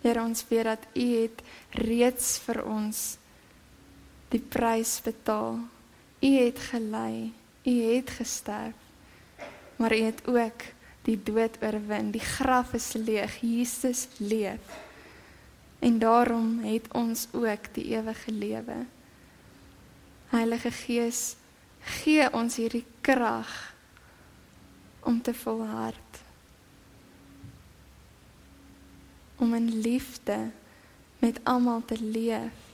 Here 0.02 0.22
ons 0.22 0.46
weet 0.50 0.66
dat 0.66 0.86
U 0.98 1.06
het 1.22 1.42
reeds 1.78 2.40
vir 2.46 2.64
ons 2.66 3.02
die 4.34 4.42
prys 4.42 4.98
betaal. 5.06 5.60
U 6.22 6.32
het 6.38 6.60
gelei, 6.72 7.34
U 7.66 7.74
het 7.94 8.10
gesterf. 8.18 8.78
Maar 9.78 9.94
U 9.94 10.02
het 10.02 10.26
ook 10.28 10.66
die 11.06 11.18
dood 11.24 11.58
oorwin. 11.62 12.12
Die 12.14 12.22
graf 12.22 12.74
is 12.74 12.94
leeg. 12.94 13.38
Jesus 13.42 14.08
leef. 14.18 14.82
En 15.80 16.00
daarom 16.00 16.60
het 16.66 16.90
ons 16.94 17.28
ook 17.34 17.74
die 17.74 17.86
ewige 17.94 18.32
lewe. 18.32 18.86
Heilige 20.32 20.72
Gees, 20.72 21.36
gee 21.84 22.24
ons 22.32 22.56
hierdie 22.56 22.86
krag 23.04 23.50
om 25.04 25.18
te 25.22 25.34
volhard. 25.36 26.20
Om 29.44 29.54
in 29.58 29.68
liefde 29.84 30.38
met 31.20 31.40
almal 31.44 31.84
te 31.86 31.98
leef. 32.00 32.70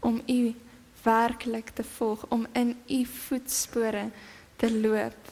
Om 0.00 0.22
U 0.26 0.54
werklik 1.02 1.68
te 1.68 1.84
volg, 1.84 2.24
om 2.28 2.46
in 2.52 2.72
U 2.88 3.04
voetspore 3.04 4.08
te 4.56 4.72
loop. 4.80 5.28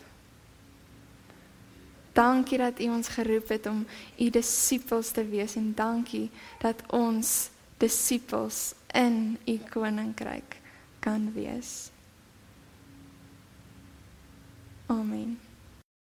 Dankie 2.13 2.59
dat 2.59 2.81
U 2.81 2.91
ons 2.91 3.09
geroep 3.09 3.49
het 3.49 3.67
om 3.67 3.87
U 4.19 4.31
disippels 4.31 5.11
te 5.11 5.25
wees 5.25 5.57
en 5.57 5.73
dankie 5.75 6.29
dat 6.59 6.83
ons 6.93 7.49
disippels 7.81 8.75
in 8.95 9.39
U 9.47 9.59
koninkryk 9.71 10.61
kan 11.01 11.33
wees. 11.35 11.91
Amen. 14.87 15.50